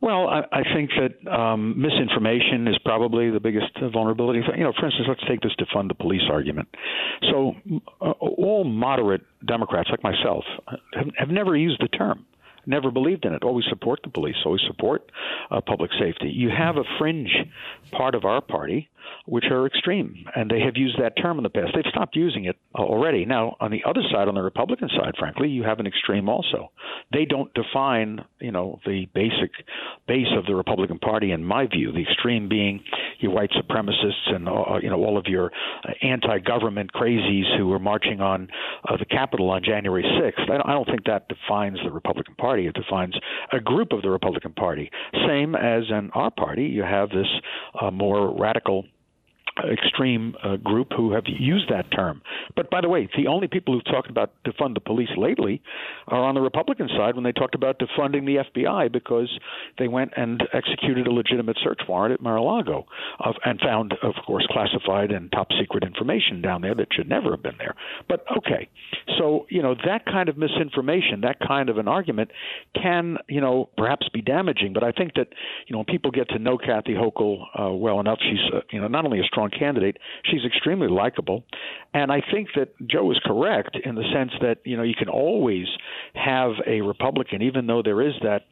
Well, 0.00 0.28
I, 0.28 0.42
I 0.52 0.62
think 0.74 0.90
that 0.98 1.32
um, 1.32 1.80
misinformation 1.80 2.68
is 2.68 2.76
probably 2.84 3.30
the 3.30 3.40
biggest 3.40 3.72
vulnerability. 3.92 4.40
You 4.56 4.64
know, 4.64 4.72
for 4.78 4.86
instance, 4.86 5.06
let's 5.08 5.22
take 5.26 5.40
this 5.40 5.52
defund 5.58 5.88
the 5.88 5.94
police 5.94 6.22
argument. 6.30 6.68
So, 7.30 7.54
uh, 8.02 8.10
all 8.10 8.64
moderate 8.64 9.22
Democrats 9.46 9.88
like 9.90 10.02
myself 10.02 10.44
have, 10.94 11.08
have 11.16 11.28
never 11.28 11.56
used 11.56 11.80
the 11.80 11.88
term 11.88 12.26
never 12.66 12.90
believed 12.90 13.24
in 13.24 13.34
it. 13.34 13.42
Always 13.42 13.66
support 13.68 14.00
the 14.02 14.10
police. 14.10 14.36
Always 14.44 14.62
support 14.66 15.10
uh, 15.50 15.60
public 15.60 15.90
safety. 15.98 16.30
You 16.34 16.50
have 16.50 16.76
a 16.76 16.84
fringe 16.98 17.30
part 17.92 18.14
of 18.14 18.24
our 18.24 18.40
party 18.40 18.88
which 19.26 19.44
are 19.50 19.66
extreme, 19.66 20.24
and 20.34 20.50
they 20.50 20.60
have 20.60 20.76
used 20.76 20.98
that 21.00 21.14
term 21.20 21.38
in 21.38 21.42
the 21.42 21.50
past. 21.50 21.72
They've 21.74 21.90
stopped 21.90 22.16
using 22.16 22.44
it 22.44 22.56
already. 22.74 23.24
Now, 23.24 23.56
on 23.60 23.70
the 23.70 23.82
other 23.86 24.02
side, 24.12 24.28
on 24.28 24.34
the 24.34 24.42
Republican 24.42 24.88
side, 24.88 25.14
frankly, 25.18 25.48
you 25.48 25.62
have 25.62 25.80
an 25.80 25.86
extreme 25.86 26.28
also. 26.28 26.70
They 27.12 27.24
don't 27.24 27.52
define, 27.54 28.24
you 28.40 28.52
know, 28.52 28.80
the 28.86 29.06
basic 29.14 29.50
base 30.06 30.28
of 30.36 30.46
the 30.46 30.54
Republican 30.54 30.98
Party, 30.98 31.32
in 31.32 31.44
my 31.44 31.66
view. 31.66 31.92
The 31.92 32.02
extreme 32.02 32.48
being 32.48 32.82
your 33.18 33.32
white 33.32 33.50
supremacists 33.50 34.34
and 34.34 34.48
uh, 34.48 34.78
you 34.82 34.90
know 34.90 35.02
all 35.02 35.16
of 35.18 35.26
your 35.26 35.50
anti-government 36.02 36.92
crazies 36.92 37.56
who 37.56 37.68
were 37.68 37.78
marching 37.78 38.20
on 38.20 38.48
uh, 38.88 38.96
the 38.96 39.04
Capitol 39.04 39.50
on 39.50 39.62
January 39.64 40.02
6th. 40.02 40.50
I 40.50 40.72
don't 40.72 40.86
think 40.86 41.04
that 41.06 41.28
defines 41.28 41.78
the 41.84 41.90
Republican 41.90 42.34
Party. 42.34 42.66
It 42.66 42.74
defines 42.74 43.14
a 43.52 43.60
group 43.60 43.92
of 43.92 44.02
the 44.02 44.10
Republican 44.10 44.52
Party. 44.52 44.90
Same 45.26 45.54
as 45.54 45.84
in 45.90 46.10
our 46.12 46.30
party, 46.30 46.64
you 46.64 46.82
have 46.82 47.10
this 47.10 47.26
uh, 47.80 47.90
more 47.90 48.36
radical 48.38 48.84
extreme 49.70 50.34
uh, 50.42 50.56
group 50.56 50.88
who 50.96 51.12
have 51.12 51.24
used 51.26 51.70
that 51.70 51.90
term. 51.92 52.22
But 52.56 52.70
by 52.70 52.80
the 52.80 52.88
way, 52.88 53.08
the 53.16 53.28
only 53.28 53.46
people 53.46 53.74
who've 53.74 53.84
talked 53.84 54.10
about 54.10 54.32
defund 54.44 54.74
the 54.74 54.80
police 54.80 55.10
lately 55.16 55.62
are 56.08 56.22
on 56.22 56.34
the 56.34 56.40
Republican 56.40 56.88
side 56.88 57.14
when 57.14 57.24
they 57.24 57.32
talked 57.32 57.54
about 57.54 57.78
defunding 57.78 58.26
the 58.26 58.44
FBI 58.50 58.92
because 58.92 59.30
they 59.78 59.88
went 59.88 60.12
and 60.16 60.42
executed 60.52 61.06
a 61.06 61.12
legitimate 61.12 61.56
search 61.62 61.80
warrant 61.88 62.14
at 62.14 62.20
Mar-a-Lago 62.20 62.86
of, 63.20 63.34
and 63.44 63.60
found, 63.60 63.94
of 64.02 64.14
course, 64.26 64.46
classified 64.50 65.10
and 65.10 65.30
top 65.30 65.48
secret 65.58 65.84
information 65.84 66.42
down 66.42 66.60
there 66.60 66.74
that 66.74 66.88
should 66.92 67.08
never 67.08 67.30
have 67.30 67.42
been 67.42 67.56
there. 67.58 67.74
But 68.08 68.24
okay, 68.36 68.68
so 69.18 69.46
you 69.48 69.62
know 69.62 69.74
that 69.86 70.04
kind 70.06 70.28
of 70.28 70.36
misinformation, 70.36 71.20
that 71.22 71.38
kind 71.46 71.68
of 71.68 71.78
an 71.78 71.88
argument, 71.88 72.30
can 72.80 73.18
you 73.28 73.40
know 73.40 73.70
perhaps 73.76 74.08
be 74.12 74.20
damaging. 74.20 74.72
But 74.72 74.82
I 74.82 74.92
think 74.92 75.14
that 75.14 75.28
you 75.66 75.72
know 75.72 75.78
when 75.78 75.86
people 75.86 76.10
get 76.10 76.28
to 76.30 76.38
know 76.38 76.58
Kathy 76.58 76.94
Hochul 76.94 77.44
uh, 77.58 77.72
well 77.72 78.00
enough, 78.00 78.18
she's 78.20 78.40
uh, 78.52 78.60
you 78.70 78.80
know 78.80 78.88
not 78.88 79.04
only 79.04 79.20
a 79.20 79.24
strong 79.24 79.43
strong 79.48 79.58
candidate. 79.58 79.98
She's 80.24 80.44
extremely 80.44 80.88
likable, 80.88 81.44
and 81.92 82.10
I 82.12 82.22
think 82.32 82.48
that 82.56 82.68
Joe 82.86 83.10
is 83.10 83.18
correct 83.24 83.76
in 83.84 83.94
the 83.94 84.04
sense 84.12 84.32
that 84.40 84.58
you 84.64 84.76
know 84.76 84.82
you 84.82 84.94
can 84.94 85.08
always 85.08 85.66
have 86.14 86.52
a 86.66 86.80
Republican, 86.80 87.42
even 87.42 87.66
though 87.66 87.82
there 87.82 88.00
is 88.00 88.14
that 88.22 88.42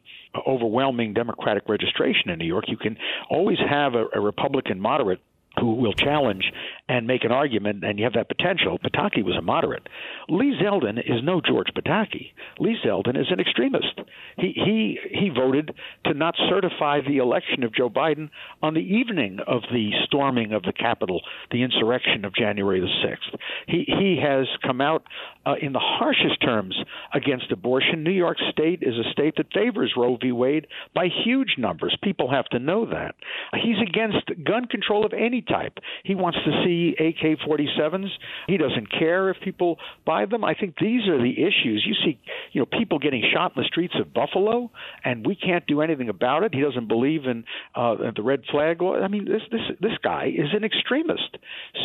overwhelming 0.47 1.13
Democratic 1.13 1.63
registration 1.69 2.29
in 2.29 2.39
New 2.39 2.47
York. 2.47 2.65
You 2.67 2.77
can 2.77 2.97
always 3.29 3.59
have 3.69 3.93
a, 3.93 4.05
a 4.15 4.19
Republican 4.19 4.79
moderate 4.79 5.19
who 5.59 5.75
will 5.75 5.93
challenge 5.93 6.51
and 6.89 7.07
make 7.07 7.23
an 7.23 7.31
argument, 7.31 7.83
and 7.83 7.97
you 7.97 8.03
have 8.03 8.13
that 8.13 8.27
potential. 8.27 8.77
Pataki 8.77 9.23
was 9.23 9.35
a 9.37 9.41
moderate. 9.41 9.87
Lee 10.27 10.53
Zeldin 10.61 10.99
is 10.99 11.23
no 11.23 11.39
George 11.39 11.69
Pataki. 11.75 12.33
Lee 12.59 12.77
Zeldin 12.85 13.17
is 13.19 13.27
an 13.29 13.39
extremist. 13.39 14.01
He 14.37 14.51
he 14.53 14.99
he 15.09 15.29
voted 15.29 15.73
to 16.05 16.13
not 16.13 16.35
certify 16.49 16.99
the 17.01 17.17
election 17.17 17.63
of 17.63 17.73
Joe 17.73 17.89
Biden 17.89 18.29
on 18.61 18.73
the 18.73 18.81
evening 18.81 19.39
of 19.47 19.61
the 19.71 19.91
storming 20.05 20.51
of 20.51 20.63
the 20.63 20.73
Capitol, 20.73 21.21
the 21.51 21.63
insurrection 21.63 22.25
of 22.25 22.35
January 22.35 22.81
the 22.81 22.87
sixth. 23.01 23.41
He 23.67 23.85
he 23.87 24.19
has 24.21 24.47
come 24.61 24.81
out 24.81 25.03
uh, 25.45 25.55
in 25.61 25.71
the 25.71 25.79
harshest 25.79 26.41
terms 26.41 26.75
against 27.13 27.51
abortion. 27.51 28.03
New 28.03 28.11
York 28.11 28.37
State 28.51 28.79
is 28.81 28.95
a 28.95 29.09
state 29.11 29.35
that 29.37 29.53
favors 29.53 29.93
Roe 29.95 30.17
v. 30.21 30.33
Wade 30.33 30.67
by 30.93 31.07
huge 31.23 31.55
numbers. 31.57 31.97
People 32.03 32.29
have 32.29 32.45
to 32.45 32.59
know 32.59 32.85
that. 32.87 33.15
He's 33.53 33.81
against 33.81 34.27
gun 34.43 34.65
control 34.65 35.05
of 35.05 35.13
any 35.13 35.41
type. 35.41 35.77
He 36.03 36.15
wants 36.15 36.39
to 36.43 36.63
see 36.65 36.72
AK 36.99 37.39
47s. 37.47 38.09
He 38.47 38.57
doesn't 38.57 38.91
care 38.91 39.29
if 39.29 39.37
people 39.41 39.77
buy 40.05 40.25
them. 40.25 40.43
I 40.43 40.53
think 40.53 40.75
these 40.79 41.07
are 41.07 41.17
the 41.17 41.31
issues. 41.31 41.83
You 41.85 41.95
see, 42.03 42.19
you 42.51 42.61
know, 42.61 42.65
people 42.65 42.99
getting 42.99 43.23
shot 43.33 43.53
in 43.55 43.61
the 43.61 43.67
streets 43.67 43.93
of 43.99 44.13
Buffalo, 44.13 44.71
and 45.03 45.25
we 45.25 45.35
can't 45.35 45.65
do 45.67 45.81
anything 45.81 46.09
about 46.09 46.43
it. 46.43 46.53
He 46.53 46.61
doesn't 46.61 46.87
believe 46.87 47.25
in 47.25 47.45
uh, 47.75 47.95
the 48.15 48.23
red 48.23 48.43
flag 48.51 48.81
law. 48.81 48.95
I 48.95 49.07
mean, 49.07 49.25
this 49.25 49.41
this 49.51 49.61
this 49.79 49.97
guy 50.03 50.27
is 50.27 50.49
an 50.53 50.63
extremist. 50.63 51.37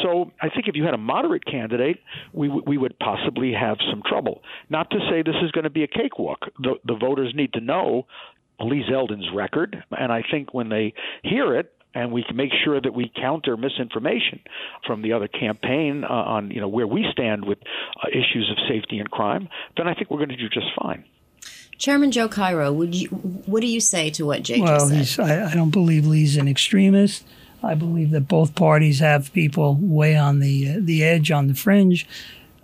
So 0.02 0.32
I 0.40 0.48
think 0.48 0.68
if 0.68 0.76
you 0.76 0.84
had 0.84 0.94
a 0.94 0.98
moderate 0.98 1.44
candidate, 1.44 1.98
we 2.32 2.48
we 2.48 2.78
would 2.78 2.98
possibly 2.98 3.52
have 3.52 3.78
some 3.90 4.02
trouble. 4.06 4.42
Not 4.68 4.90
to 4.90 4.98
say 5.10 5.22
this 5.22 5.36
is 5.42 5.50
going 5.52 5.64
to 5.64 5.70
be 5.70 5.84
a 5.84 5.88
cakewalk. 5.88 6.40
The 6.58 6.74
the 6.84 6.94
voters 6.94 7.32
need 7.34 7.52
to 7.54 7.60
know 7.60 8.06
Lee 8.60 8.84
Zeldin's 8.90 9.28
record, 9.34 9.82
and 9.90 10.12
I 10.12 10.22
think 10.30 10.52
when 10.52 10.68
they 10.68 10.94
hear 11.22 11.56
it, 11.56 11.72
and 11.94 12.12
we 12.12 12.22
can 12.22 12.36
make 12.36 12.52
sure 12.64 12.80
that 12.80 12.94
we 12.94 13.10
counter 13.14 13.56
misinformation 13.56 14.40
from 14.86 15.02
the 15.02 15.12
other 15.12 15.28
campaign 15.28 16.04
uh, 16.04 16.12
on 16.12 16.50
you 16.50 16.60
know 16.60 16.68
where 16.68 16.86
we 16.86 17.06
stand 17.10 17.44
with 17.44 17.58
uh, 18.02 18.08
issues 18.08 18.50
of 18.50 18.58
safety 18.68 18.98
and 18.98 19.10
crime, 19.10 19.48
then 19.76 19.88
I 19.88 19.94
think 19.94 20.10
we're 20.10 20.18
going 20.18 20.28
to 20.30 20.36
do 20.36 20.48
just 20.48 20.68
fine. 20.80 21.04
Chairman 21.78 22.10
Joe 22.10 22.28
Cairo, 22.28 22.72
would 22.72 22.94
you 22.94 23.08
what 23.08 23.60
do 23.60 23.66
you 23.66 23.80
say 23.80 24.10
to 24.10 24.26
what 24.26 24.42
Jake 24.42 24.62
well, 24.62 24.88
just 24.88 25.14
said? 25.14 25.42
I, 25.42 25.50
I 25.50 25.54
don't 25.54 25.70
believe 25.70 26.06
Lee's 26.06 26.36
an 26.36 26.48
extremist. 26.48 27.24
I 27.62 27.74
believe 27.74 28.10
that 28.10 28.28
both 28.28 28.54
parties 28.54 29.00
have 29.00 29.32
people 29.32 29.76
way 29.80 30.16
on 30.16 30.40
the 30.40 30.70
uh, 30.70 30.76
the 30.80 31.04
edge, 31.04 31.30
on 31.30 31.48
the 31.48 31.54
fringe. 31.54 32.06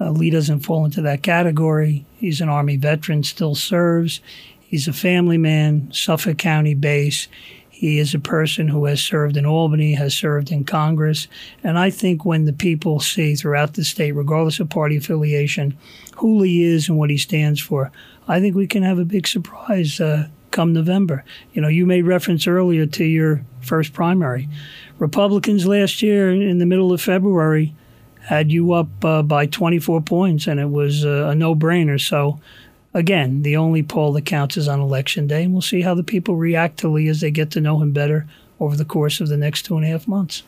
Uh, 0.00 0.10
Lee 0.10 0.30
doesn't 0.30 0.60
fall 0.60 0.84
into 0.84 1.00
that 1.02 1.22
category. 1.22 2.04
He's 2.16 2.40
an 2.40 2.48
Army 2.48 2.76
veteran, 2.76 3.22
still 3.22 3.54
serves. 3.54 4.20
He's 4.60 4.88
a 4.88 4.92
family 4.92 5.38
man, 5.38 5.92
Suffolk 5.92 6.38
County 6.38 6.74
base. 6.74 7.28
He 7.74 7.98
is 7.98 8.14
a 8.14 8.20
person 8.20 8.68
who 8.68 8.84
has 8.84 9.02
served 9.02 9.36
in 9.36 9.44
Albany, 9.44 9.94
has 9.94 10.14
served 10.14 10.52
in 10.52 10.62
Congress. 10.62 11.26
And 11.64 11.76
I 11.76 11.90
think 11.90 12.24
when 12.24 12.44
the 12.44 12.52
people 12.52 13.00
see 13.00 13.34
throughout 13.34 13.74
the 13.74 13.84
state, 13.84 14.12
regardless 14.12 14.60
of 14.60 14.70
party 14.70 14.96
affiliation, 14.96 15.76
who 16.18 16.40
he 16.44 16.62
is 16.62 16.88
and 16.88 16.96
what 16.96 17.10
he 17.10 17.18
stands 17.18 17.60
for, 17.60 17.90
I 18.28 18.38
think 18.38 18.54
we 18.54 18.68
can 18.68 18.84
have 18.84 19.00
a 19.00 19.04
big 19.04 19.26
surprise 19.26 20.00
uh, 20.00 20.28
come 20.52 20.72
November. 20.72 21.24
You 21.52 21.62
know, 21.62 21.68
you 21.68 21.84
made 21.84 22.02
reference 22.02 22.46
earlier 22.46 22.86
to 22.86 23.04
your 23.04 23.44
first 23.60 23.92
primary. 23.92 24.48
Republicans 25.00 25.66
last 25.66 26.00
year 26.00 26.30
in 26.30 26.58
the 26.58 26.66
middle 26.66 26.92
of 26.92 27.02
February 27.02 27.74
had 28.20 28.52
you 28.52 28.72
up 28.72 29.04
uh, 29.04 29.22
by 29.22 29.46
24 29.46 30.00
points, 30.02 30.46
and 30.46 30.60
it 30.60 30.70
was 30.70 31.04
uh, 31.04 31.26
a 31.28 31.34
no 31.34 31.56
brainer. 31.56 32.00
So, 32.00 32.38
again, 32.94 33.42
the 33.42 33.56
only 33.56 33.82
poll 33.82 34.12
that 34.12 34.24
counts 34.24 34.56
is 34.56 34.68
on 34.68 34.80
election 34.80 35.26
day, 35.26 35.44
and 35.44 35.52
we'll 35.52 35.62
see 35.62 35.82
how 35.82 35.94
the 35.94 36.04
people 36.04 36.36
react 36.36 36.78
to 36.78 36.88
Lee 36.88 37.08
as 37.08 37.20
they 37.20 37.30
get 37.30 37.50
to 37.52 37.60
know 37.60 37.80
him 37.80 37.92
better 37.92 38.26
over 38.60 38.76
the 38.76 38.84
course 38.84 39.20
of 39.20 39.28
the 39.28 39.36
next 39.36 39.62
two 39.62 39.76
and 39.76 39.84
a 39.84 39.88
half 39.88 40.08
months. 40.08 40.44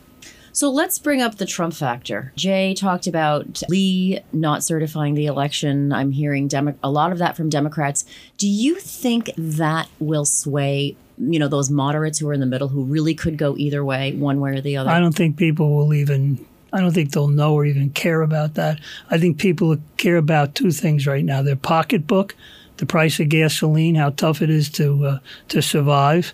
So 0.53 0.71
let's 0.71 0.97
bring 0.97 1.21
up 1.21 1.35
the 1.35 1.45
Trump 1.45 1.75
factor. 1.75 2.33
Jay 2.35 2.73
talked 2.73 3.05
about 3.05 3.61
Lee 3.69 4.21
not 4.33 4.63
certifying 4.63 5.13
the 5.13 5.27
election. 5.27 5.93
I'm 5.93 6.11
hearing 6.11 6.47
Demo- 6.47 6.73
a 6.81 6.89
lot 6.89 7.11
of 7.11 7.19
that 7.19 7.37
from 7.37 7.49
Democrats. 7.49 8.05
Do 8.39 8.47
you 8.47 8.75
think 8.79 9.29
that 9.37 9.87
will 9.99 10.25
sway, 10.25 10.95
you 11.19 11.37
know, 11.37 11.47
those 11.47 11.69
moderates 11.69 12.17
who 12.17 12.27
are 12.29 12.33
in 12.33 12.39
the 12.39 12.47
middle 12.47 12.69
who 12.69 12.83
really 12.85 13.13
could 13.13 13.37
go 13.37 13.55
either 13.55 13.85
way, 13.85 14.13
one 14.13 14.39
way 14.39 14.57
or 14.57 14.61
the 14.61 14.77
other? 14.77 14.89
I 14.89 14.99
don't 14.99 15.13
think 15.13 15.37
people 15.37 15.75
will 15.75 15.93
even 15.93 16.43
I 16.77 16.81
don't 16.81 16.91
think 16.91 17.11
they'll 17.11 17.27
know 17.27 17.55
or 17.55 17.65
even 17.65 17.89
care 17.89 18.21
about 18.21 18.53
that. 18.53 18.79
I 19.09 19.17
think 19.17 19.39
people 19.39 19.77
care 19.97 20.15
about 20.15 20.53
two 20.53 20.69
things 20.69 21.07
right 21.07 21.25
now 21.25 21.41
their 21.41 21.55
pocketbook, 21.55 22.35
the 22.77 22.85
price 22.85 23.19
of 23.19 23.29
gasoline, 23.29 23.95
how 23.95 24.11
tough 24.11 24.43
it 24.43 24.51
is 24.51 24.69
to 24.73 25.05
uh, 25.05 25.19
to 25.47 25.63
survive, 25.63 26.33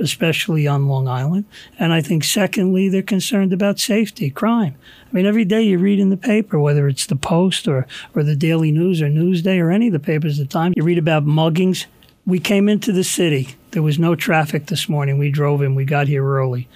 especially 0.00 0.66
on 0.66 0.88
Long 0.88 1.06
Island. 1.06 1.44
And 1.78 1.92
I 1.92 2.00
think, 2.00 2.24
secondly, 2.24 2.88
they're 2.88 3.00
concerned 3.00 3.52
about 3.52 3.78
safety, 3.78 4.28
crime. 4.28 4.74
I 5.08 5.14
mean, 5.14 5.24
every 5.24 5.44
day 5.44 5.62
you 5.62 5.78
read 5.78 6.00
in 6.00 6.10
the 6.10 6.16
paper, 6.16 6.58
whether 6.58 6.88
it's 6.88 7.06
the 7.06 7.14
Post 7.14 7.68
or 7.68 7.86
or 8.12 8.24
the 8.24 8.34
Daily 8.34 8.72
News 8.72 9.00
or 9.00 9.06
Newsday 9.06 9.62
or 9.62 9.70
any 9.70 9.86
of 9.86 9.92
the 9.92 10.00
papers 10.00 10.40
at 10.40 10.48
the 10.48 10.52
time, 10.52 10.72
you 10.74 10.82
read 10.82 10.98
about 10.98 11.24
muggings. 11.24 11.86
We 12.26 12.40
came 12.40 12.68
into 12.68 12.90
the 12.90 13.04
city. 13.04 13.54
There 13.70 13.84
was 13.84 14.00
no 14.00 14.16
traffic 14.16 14.66
this 14.66 14.88
morning. 14.88 15.16
We 15.16 15.30
drove 15.30 15.62
in. 15.62 15.76
We 15.76 15.84
got 15.84 16.08
here 16.08 16.24
early, 16.24 16.66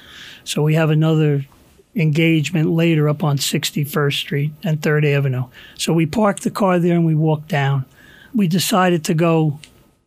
so 0.44 0.62
we 0.62 0.74
have 0.74 0.90
another 0.90 1.44
engagement 1.94 2.70
later 2.70 3.08
up 3.08 3.24
on 3.24 3.36
61st 3.36 4.14
Street 4.14 4.52
and 4.62 4.80
3rd 4.80 5.16
Avenue. 5.16 5.44
So 5.76 5.92
we 5.92 6.06
parked 6.06 6.44
the 6.44 6.50
car 6.50 6.78
there 6.78 6.94
and 6.94 7.06
we 7.06 7.14
walked 7.14 7.48
down 7.48 7.84
we 8.34 8.48
decided 8.48 9.04
to 9.04 9.14
go 9.14 9.58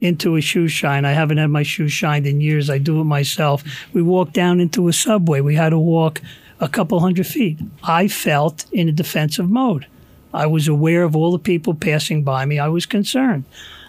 into 0.01 0.35
a 0.35 0.41
shoe 0.41 0.67
shine. 0.67 1.05
I 1.05 1.13
haven't 1.13 1.37
had 1.37 1.49
my 1.49 1.63
shoes 1.63 1.91
shined 1.91 2.27
in 2.27 2.41
years. 2.41 2.69
I 2.69 2.77
do 2.77 2.99
it 2.99 3.05
myself. 3.05 3.63
We 3.93 4.01
walked 4.01 4.33
down 4.33 4.59
into 4.59 4.87
a 4.87 4.93
subway. 4.93 5.41
We 5.41 5.55
had 5.55 5.69
to 5.69 5.79
walk 5.79 6.21
a 6.59 6.67
couple 6.67 6.99
hundred 6.99 7.27
feet. 7.27 7.59
I 7.83 8.07
felt 8.07 8.65
in 8.71 8.89
a 8.89 8.93
defensive 8.93 9.49
mode. 9.49 9.87
I 10.33 10.45
was 10.47 10.67
aware 10.67 11.03
of 11.03 11.15
all 11.15 11.31
the 11.31 11.39
people 11.39 11.73
passing 11.73 12.23
by 12.23 12.45
me. 12.45 12.59
I 12.59 12.67
was 12.67 12.85
concerned. 12.85 13.43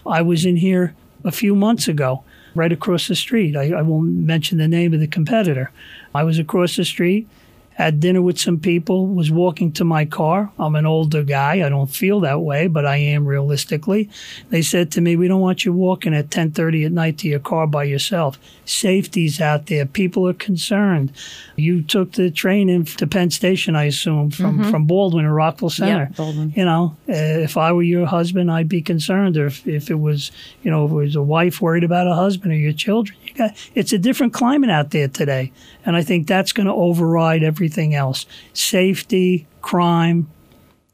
I 0.07 0.23
was 0.23 0.45
in 0.45 0.57
here 0.57 0.95
a 1.25 1.33
few 1.33 1.55
months 1.55 1.89
ago, 1.89 2.23
right 2.55 2.71
across 2.73 3.09
the 3.09 3.17
street. 3.17 3.57
I, 3.57 3.73
I 3.73 3.83
won't 3.83 4.11
mention 4.11 4.59
the 4.59 4.69
name 4.69 4.93
of 4.93 5.01
the 5.01 5.07
competitor. 5.07 5.71
I 6.15 6.23
was 6.23 6.39
across 6.39 6.77
the 6.77 6.85
street 6.85 7.27
had 7.75 7.99
dinner 7.99 8.23
with 8.23 8.39
some 8.39 8.59
people, 8.59 9.07
was 9.07 9.31
walking 9.31 9.73
to 9.73 9.85
my 9.85 10.05
car. 10.05 10.53
I'm 10.59 10.77
an 10.77 10.87
older 10.87 11.25
guy. 11.25 11.67
I 11.67 11.69
don't 11.69 11.91
feel 11.91 12.21
that 12.21 12.41
way, 12.41 12.69
but 12.69 12.87
I 12.87 12.97
am 12.97 13.27
realistically. 13.27 14.09
They 14.51 14.63
said 14.63 14.93
to 14.93 15.01
me, 15.01 15.17
"We 15.17 15.27
don't 15.27 15.41
want 15.41 15.65
you 15.65 15.73
walking 15.73 16.15
at 16.15 16.31
10:30 16.31 16.85
at 16.85 16.93
night 16.93 17.19
to 17.19 17.29
your 17.29 17.41
car 17.41 17.67
by 17.67 17.85
yourself. 17.85 18.39
Safety's 18.65 19.41
out 19.41 19.67
there. 19.67 19.87
People 19.87 20.29
are 20.29 20.35
concerned. 20.35 21.11
You 21.57 21.83
took 21.83 22.13
the 22.13 22.31
train 22.31 22.69
in 22.69 22.85
to 22.85 23.07
Penn 23.09 23.31
Station, 23.31 23.75
I 23.75 23.85
assume, 23.85 24.31
from 24.31 24.59
mm-hmm. 24.59 24.71
from 24.71 24.87
Baldwin 24.87 25.25
or 25.25 25.35
Rockville 25.35 25.71
Centre. 25.71 26.09
Yeah, 26.11 26.17
Baldwin. 26.17 26.53
You 26.57 26.65
know, 26.65 26.97
uh, 27.09 27.13
if 27.43 27.57
I 27.57 27.73
were 27.73 27.83
your 27.83 28.07
husband, 28.07 28.53
I'd 28.53 28.69
be 28.69 28.83
concerned. 28.83 29.37
Or 29.37 29.47
if, 29.47 29.67
if 29.67 29.91
it 29.91 29.99
was, 29.99 30.31
you 30.63 30.71
know, 30.71 30.85
if 30.85 30.93
it 30.93 30.95
was 30.95 31.17
a 31.17 31.23
wife 31.23 31.61
worried 31.61 31.85
about 31.85 32.07
a 32.07 32.15
husband 32.15 32.53
or 32.53 32.57
your 32.57 32.73
children, 32.73 33.19
got, 33.35 33.55
it's 33.75 33.93
a 33.93 33.99
different 33.99 34.33
climate 34.33 34.71
out 34.71 34.91
there 34.91 35.09
today, 35.09 35.53
and 35.85 35.97
I 35.97 36.03
think 36.03 36.27
that's 36.27 36.53
going 36.53 36.67
to 36.67 36.73
override 36.73 37.43
everything 37.43 37.95
else 37.95 38.27
safety, 38.53 39.47
crime, 39.63 40.31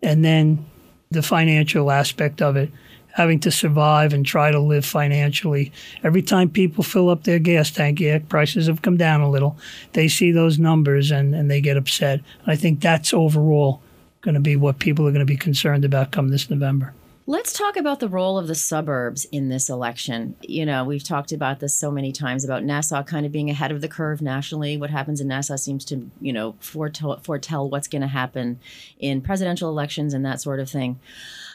and 0.03 0.25
then 0.25 0.65
the 1.11 1.23
financial 1.23 1.91
aspect 1.91 2.41
of 2.43 2.57
it. 2.57 2.71
Having 3.15 3.41
to 3.41 3.51
survive 3.51 4.13
and 4.13 4.25
try 4.25 4.53
to 4.53 4.61
live 4.61 4.87
financially. 4.87 5.73
Every 6.05 6.23
time 6.23 6.49
people 6.49 6.85
fill 6.85 7.11
up 7.11 7.25
their 7.25 7.41
gas 7.41 7.73
tank, 7.73 7.99
yeah, 7.99 8.21
prices 8.21 8.69
have 8.69 8.83
come 8.83 8.97
down 8.97 9.21
a 9.21 9.29
little. 9.29 9.59
They 9.95 10.07
see 10.07 10.31
those 10.31 10.61
numbers 10.61 11.11
and, 11.11 11.35
and 11.35 11.51
they 11.51 11.61
get 11.61 11.77
upset. 11.77 12.21
I 12.47 12.55
think 12.55 12.81
that's 12.81 13.13
overall 13.13 13.83
going 14.21 14.37
to 14.37 14.41
be 14.41 14.55
what 14.55 14.79
people 14.79 15.09
are 15.09 15.11
going 15.11 15.27
to 15.27 15.27
be 15.27 15.37
concerned 15.37 15.85
about 15.85 16.13
come 16.13 16.29
this 16.29 16.49
November. 16.49 16.95
Let's 17.27 17.53
talk 17.53 17.77
about 17.77 18.01
the 18.01 18.09
role 18.09 18.39
of 18.39 18.49
the 18.49 18.55
suburbs 18.55 19.27
in 19.27 19.51
this 19.51 19.69
election. 19.69 20.37
You 20.41 20.65
know, 20.65 20.85
we've 20.85 21.05
talked 21.05 21.33
about 21.33 21.61
this 21.61 21.75
so 21.75 21.91
many 21.91 22.13
times 22.13 22.45
about 22.45 22.65
Nassau 22.65 23.03
kind 23.03 23.27
of 23.27 23.31
being 23.31 23.51
ahead 23.51 23.71
of 23.71 23.83
the 23.83 23.89
curve 23.89 24.23
nationally. 24.23 24.77
What 24.79 24.91
happens 24.91 25.21
in 25.21 25.29
Nassau 25.29 25.57
seems 25.57 25.85
to, 25.87 26.11
you 26.21 26.33
know, 26.33 26.57
foretell, 26.61 27.21
foretell 27.21 27.69
what's 27.69 27.89
going 27.89 28.03
to 28.03 28.09
happen 28.09 28.59
in 28.99 29.21
presidential 29.21 29.69
elections 29.69 30.15
and 30.15 30.25
that 30.25 30.41
sort 30.41 30.61
of 30.61 30.71
thing. 30.71 30.99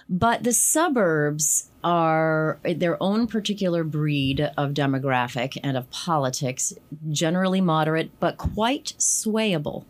But 0.08 0.44
the 0.44 0.54
suburbs 0.54 1.72
are 1.84 2.60
their 2.64 3.02
own 3.02 3.26
particular 3.26 3.84
breed 3.84 4.52
of 4.56 4.72
demographic 4.72 5.58
and 5.64 5.76
of 5.76 5.90
politics, 5.90 6.74
generally 7.10 7.60
moderate, 7.60 8.18
but 8.20 8.38
quite 8.38 8.94
swayable. 9.00 9.86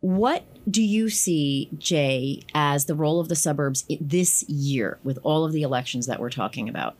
What 0.00 0.44
do 0.70 0.82
you 0.82 1.10
see, 1.10 1.68
Jay, 1.78 2.42
as 2.54 2.86
the 2.86 2.94
role 2.94 3.20
of 3.20 3.28
the 3.28 3.36
suburbs 3.36 3.84
this 4.00 4.48
year 4.48 4.98
with 5.04 5.18
all 5.22 5.44
of 5.44 5.52
the 5.52 5.62
elections 5.62 6.06
that 6.06 6.20
we're 6.20 6.30
talking 6.30 6.68
about? 6.68 6.96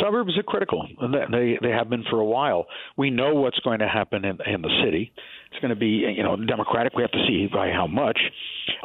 Suburbs 0.00 0.36
are 0.36 0.42
critical, 0.42 0.88
they 1.30 1.56
they 1.62 1.70
have 1.70 1.88
been 1.88 2.02
for 2.10 2.18
a 2.18 2.24
while. 2.24 2.66
We 2.96 3.10
know 3.10 3.34
what's 3.34 3.60
going 3.60 3.78
to 3.78 3.88
happen 3.88 4.24
in, 4.24 4.38
in 4.44 4.60
the 4.60 4.82
city. 4.84 5.12
It's 5.52 5.60
going 5.60 5.70
to 5.70 5.76
be, 5.76 6.04
you 6.16 6.24
know, 6.24 6.34
Democratic. 6.34 6.94
We 6.96 7.02
have 7.02 7.12
to 7.12 7.24
see 7.28 7.46
by 7.52 7.70
how 7.70 7.86
much. 7.86 8.18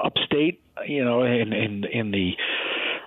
Upstate, 0.04 0.62
you 0.88 1.04
know, 1.04 1.24
in 1.24 1.52
in 1.52 1.84
in 1.86 2.12
the 2.12 2.34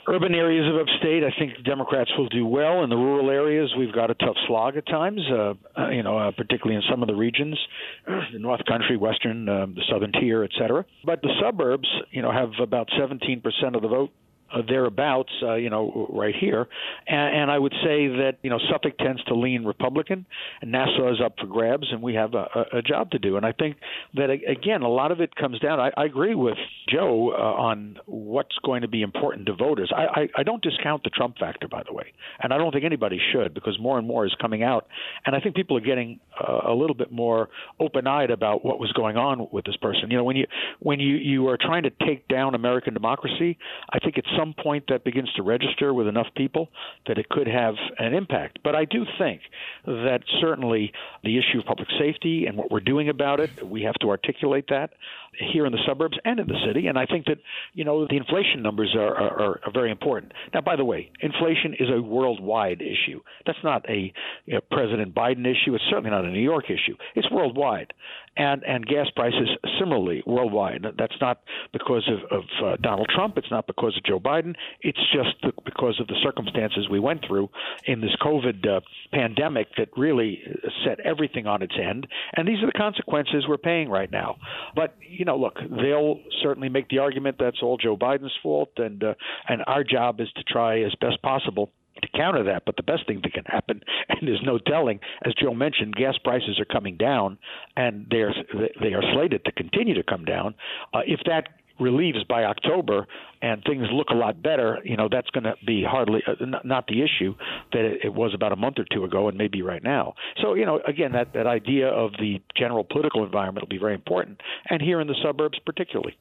urban 0.09 0.35
areas 0.35 0.67
of 0.69 0.81
upstate, 0.81 1.23
I 1.25 1.31
think 1.39 1.57
the 1.57 1.63
Democrats 1.63 2.11
will 2.17 2.29
do 2.29 2.47
well. 2.47 2.83
In 2.85 2.91
the 2.91 2.97
rural 2.97 3.31
areas, 3.31 3.73
we've 3.79 3.93
got 3.93 4.11
a 4.11 4.15
tough 4.15 4.37
slog 4.47 4.77
at 4.77 4.87
times. 4.87 5.21
Uh, 5.31 5.55
uh, 5.79 5.89
you 5.91 6.03
know, 6.03 6.19
uh, 6.19 6.31
particularly 6.33 6.77
in 6.77 6.83
some 6.91 7.03
of 7.03 7.09
the 7.09 7.15
regions, 7.15 7.59
the 8.07 8.39
North 8.39 8.65
Country, 8.67 8.97
Western, 8.97 9.49
uh, 9.49 9.67
the 9.67 9.83
Southern 9.91 10.13
Tier, 10.13 10.45
et 10.45 10.51
cetera. 10.59 10.85
But 11.05 11.23
the 11.23 11.31
suburbs, 11.41 11.89
you 12.11 12.23
know, 12.23 12.33
have 12.33 12.51
about 12.61 12.89
17% 12.99 13.43
of 13.75 13.83
the 13.83 13.89
vote 13.89 14.11
uh, 14.53 14.63
thereabouts, 14.67 15.33
uh, 15.43 15.55
you 15.55 15.71
know, 15.71 16.09
right 16.13 16.35
here. 16.39 16.69
And, 17.07 17.43
and 17.43 17.51
I 17.51 17.59
would 17.59 17.73
say 17.83 18.09
that 18.09 18.39
you 18.43 18.51
know 18.51 18.59
Suffolk 18.71 18.99
tends 18.99 19.23
to 19.25 19.35
lean 19.35 19.65
Republican, 19.65 20.27
and 20.61 20.73
Nassau 20.73 21.13
is 21.13 21.21
up 21.25 21.35
for 21.41 21.47
grabs, 21.47 21.87
and 21.91 22.03
we 22.03 22.15
have 22.15 22.35
a, 22.35 22.47
a 22.73 22.83
job 22.83 23.11
to 23.13 23.19
do. 23.19 23.37
And 23.37 23.47
I 23.47 23.53
think 23.53 23.77
that 24.15 24.31
again, 24.31 24.83
a 24.83 24.89
lot 24.89 25.13
of 25.13 25.21
it 25.21 25.35
comes 25.35 25.59
down. 25.61 25.81
I, 25.81 25.91
I 25.97 26.05
agree 26.05 26.35
with 26.35 26.59
Joe 26.89 27.33
uh, 27.33 27.63
on 27.63 27.99
what's 28.07 28.57
going 28.65 28.83
to 28.83 28.89
be 28.89 29.03
important 29.03 29.47
to 29.47 29.55
voters. 29.55 29.93
I, 29.95 30.21
I, 30.21 30.29
I 30.39 30.43
don't 30.43 30.63
discount 30.63 31.05
the 31.05 31.11
Trump 31.11 31.39
factor, 31.39 31.69
by 31.69 31.83
the 31.87 31.93
way, 31.93 32.13
and 32.41 32.53
I 32.53 32.59
don't 32.59 32.73
think 32.73 32.85
anybody 32.85 33.19
should 33.33 33.55
because 33.55 33.79
more 33.81 33.99
and 33.99 34.07
more 34.07 34.27
is 34.27 34.35
coming 34.41 34.63
out, 34.63 34.87
and 35.27 35.35
I 35.35 35.41
think 35.41 35.57
people 35.57 35.77
are 35.77 35.81
getting 35.81 36.21
uh, 36.41 36.71
a 36.71 36.75
little 36.75 36.97
bit 36.97 37.13
more 37.13 37.49
open-eyed 37.81 38.31
about 38.31 38.65
what 38.65 38.79
was 38.79 38.93
going 38.93 39.17
on 39.17 39.49
with 39.53 39.65
this 39.65 39.77
person. 39.77 40.11
You 40.11 40.19
know, 40.19 40.25
when 40.25 40.37
you 40.37 40.47
when 40.81 41.01
you 41.01 41.17
you 41.17 41.49
are 41.49 41.59
trying 41.61 41.85
to 41.85 41.91
take 42.07 42.29
down 42.29 42.55
American 42.55 42.95
democracy, 42.95 43.59
I 43.91 43.99
think 43.99 44.17
it's 44.17 44.29
some 44.43 44.55
point 44.63 44.85
that 44.89 45.05
begins 45.05 45.33
to 45.35 45.43
register 45.43 45.95
with 45.95 46.07
enough 46.07 46.27
people 46.37 46.69
that 47.07 47.19
it 47.19 47.29
could 47.29 47.47
have 47.47 47.75
an 47.99 48.15
impact. 48.15 48.59
But 48.65 48.75
I 48.75 48.85
do 48.85 49.05
think 49.19 49.43
that 49.87 50.21
certainly 50.41 50.93
the 51.23 51.39
issue 51.39 51.61
of 51.61 51.65
public 51.65 51.89
safety 51.99 52.47
and 52.47 52.57
what 52.57 52.71
we're 52.71 52.81
doing 52.81 53.09
about 53.09 53.41
it, 53.41 53.51
we 53.65 53.83
have 53.83 53.95
to 54.01 54.11
articulate 54.11 54.67
that 54.69 54.91
here 55.39 55.65
in 55.67 55.73
the 55.73 55.79
suburbs 55.87 56.19
and 56.25 56.41
in 56.41 56.47
the 56.47 56.59
city. 56.67 56.89
And 56.89 56.99
I 56.99 57.07
think 57.07 57.27
that 57.27 57.39
you 57.73 57.85
know 57.85 58.07
the 58.07 58.17
inflation 58.17 58.63
numbers 58.63 58.95
are, 58.95 59.15
are, 59.15 59.61
are 59.65 59.73
very 59.73 59.91
important. 59.91 60.33
Now, 60.53 60.61
by 60.61 60.77
the 60.77 60.85
way, 60.85 61.11
inflation 61.21 61.75
is 61.79 61.89
a 61.91 62.03
worldwide 62.03 62.83
issue. 62.83 63.21
That's 63.47 63.59
not 63.65 63.89
a 63.89 64.13
you 64.47 64.55
know, 64.55 64.61
President 64.71 65.15
Biden 65.15 65.47
issue. 65.47 65.75
It's 65.75 65.85
certainly 65.89 66.11
not 66.11 66.25
a 66.25 66.31
New 66.31 66.43
York 66.43 66.67
issue. 66.67 66.97
It's 67.15 67.31
worldwide, 67.31 67.93
and 68.37 68.63
and 68.65 68.87
gas 68.87 69.09
prices 69.15 69.49
similarly 69.79 70.23
worldwide. 70.27 70.85
That's 70.99 71.15
not 71.21 71.43
because 71.73 72.09
of, 72.09 72.39
of 72.39 72.45
uh, 72.65 72.77
Donald 72.81 73.09
Trump. 73.15 73.37
It's 73.37 73.51
not 73.51 73.67
because 73.67 73.97
of 73.97 74.05
Joe 74.05 74.19
Biden. 74.19 74.55
It's 74.81 74.99
just 75.13 75.37
the, 75.43 75.53
because 75.65 76.01
of 76.01 76.07
the 76.07 76.17
circumstances 76.23 76.89
we 76.91 77.01
went 77.01 77.25
through 77.27 77.51
in 77.87 78.01
this 78.01 78.15
COVID 78.23 78.67
uh, 78.67 78.81
pandemic 79.13 79.69
that 79.77 79.89
really 79.97 80.41
set 80.85 81.01
everything 81.01 81.47
on 81.47 81.63
its 81.63 81.75
end. 81.79 82.07
And 82.37 82.49
these 82.49 82.63
are 82.63 82.67
the 82.67 82.73
consequences 82.73 83.45
we're 83.49 83.59
paying 83.59 83.89
right 83.89 84.11
now. 84.11 84.37
But 84.75 84.97
you 85.01 85.25
know, 85.25 85.37
look, 85.37 85.59
they'll 85.71 86.21
certainly 86.43 86.69
make 86.69 86.89
the 86.89 86.99
argument 86.99 87.37
that's 87.39 87.63
all 87.63 87.77
Joe 87.77 87.97
Biden's 87.97 88.33
fault, 88.43 88.71
and 88.77 89.03
uh, 89.05 89.15
and 89.49 89.63
our 89.67 89.85
job 89.85 90.21
is 90.21 90.29
to 90.37 90.43
try 90.45 90.81
as 90.83 90.95
best 91.01 91.21
possible 91.23 91.71
counter 92.15 92.43
that. 92.45 92.65
But 92.65 92.77
the 92.77 92.83
best 92.83 93.07
thing 93.07 93.21
that 93.23 93.33
can 93.33 93.45
happen, 93.45 93.81
and 94.09 94.29
there's 94.29 94.43
no 94.45 94.59
telling, 94.59 95.01
as 95.25 95.35
Joe 95.35 95.55
mentioned, 95.55 95.95
gas 95.97 96.17
prices 96.23 96.59
are 96.61 96.65
coming 96.65 96.97
down, 96.97 97.39
and 97.77 98.07
they're 98.11 98.35
they 98.81 98.95
are 98.95 99.03
slated 99.15 99.45
to 99.45 99.53
continue 99.53 99.95
to 99.95 100.03
come 100.03 100.25
down. 100.25 100.55
Uh, 100.93 101.01
if 101.07 101.21
that 101.27 101.49
relieves 101.81 102.23
by 102.25 102.45
October 102.45 103.07
and 103.41 103.63
things 103.65 103.87
look 103.93 104.09
a 104.11 104.15
lot 104.15 104.43
better, 104.43 104.79
you 104.85 104.97
know, 104.97 105.09
that's 105.11 105.29
going 105.31 105.45
to 105.45 105.55
be 105.67 105.85
hardly 105.87 106.23
uh, 106.27 106.35
not 106.65 106.87
the 106.87 107.03
issue 107.03 107.35
that 107.73 107.99
it 108.03 108.13
was 108.15 108.33
about 108.35 108.53
a 108.53 108.57
month 108.57 108.79
or 108.79 108.85
two 108.93 109.05
ago 109.05 109.29
and 109.29 109.37
maybe 109.37 109.63
right 109.63 109.83
now. 109.83 110.15
So, 110.41 110.55
you 110.55 110.65
know, 110.65 110.81
again, 110.87 111.13
that, 111.13 111.33
that 111.35 111.47
idea 111.47 111.89
of 111.89 112.13
the 112.19 112.41
general 112.57 112.85
political 112.85 113.25
environment 113.25 113.65
will 113.65 113.75
be 113.75 113.81
very 113.81 113.95
important, 113.95 114.41
and 114.71 114.81
here 114.81 115.01
in 115.01 115.09
the 115.09 115.17
suburbs 115.23 115.59
particularly. 115.67 116.17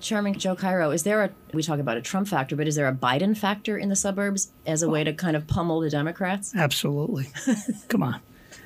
Chairman 0.00 0.38
Joe 0.38 0.56
Cairo, 0.56 0.90
is 0.90 1.02
there 1.02 1.24
a, 1.24 1.30
we 1.52 1.62
talk 1.62 1.78
about 1.78 1.96
a 1.96 2.02
Trump 2.02 2.28
factor, 2.28 2.56
but 2.56 2.66
is 2.66 2.76
there 2.76 2.88
a 2.88 2.94
Biden 2.94 3.36
factor 3.36 3.76
in 3.78 3.88
the 3.88 3.96
suburbs 3.96 4.52
as 4.66 4.82
a 4.82 4.88
way 4.88 5.04
to 5.04 5.12
kind 5.12 5.36
of 5.36 5.46
pummel 5.46 5.80
the 5.80 5.90
Democrats? 5.90 6.54
Absolutely. 6.54 7.28
Come 7.88 8.02
on. 8.02 8.20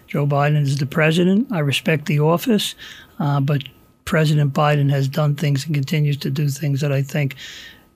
Joe 0.07 0.27
Biden 0.27 0.63
is 0.63 0.79
the 0.79 0.87
president. 0.87 1.51
I 1.53 1.61
respect 1.61 2.07
the 2.07 2.21
office, 2.21 2.75
uh, 3.19 3.41
but 3.41 3.65
President 4.05 4.53
Biden 4.55 4.91
has 4.91 5.09
done 5.09 5.35
things 5.35 5.67
and 5.67 5.75
continues 5.75 6.17
to 6.19 6.31
do 6.31 6.49
things 6.49 6.81
that 6.81 6.93
I 6.93 7.03
think 7.03 7.35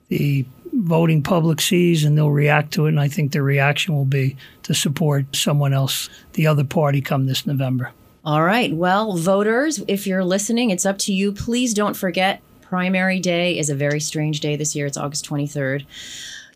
the 0.09 0.45
voting 0.73 1.23
public 1.23 1.61
sees 1.61 2.03
and 2.03 2.17
they'll 2.17 2.31
react 2.31 2.73
to 2.73 2.85
it. 2.85 2.89
And 2.89 2.99
I 2.99 3.07
think 3.07 3.31
the 3.31 3.41
reaction 3.41 3.95
will 3.95 4.05
be 4.05 4.35
to 4.63 4.73
support 4.73 5.35
someone 5.35 5.73
else, 5.73 6.09
the 6.33 6.47
other 6.47 6.63
party, 6.63 7.01
come 7.01 7.25
this 7.25 7.45
November. 7.45 7.91
All 8.23 8.43
right. 8.43 8.73
Well, 8.73 9.17
voters, 9.17 9.83
if 9.87 10.05
you're 10.05 10.23
listening, 10.23 10.69
it's 10.69 10.85
up 10.85 10.97
to 10.99 11.13
you. 11.13 11.31
Please 11.31 11.73
don't 11.73 11.95
forget 11.95 12.41
primary 12.71 13.19
day 13.19 13.59
is 13.59 13.69
a 13.69 13.75
very 13.75 13.99
strange 13.99 14.39
day 14.39 14.55
this 14.55 14.73
year. 14.77 14.85
It's 14.85 14.95
August 14.95 15.29
23rd. 15.29 15.85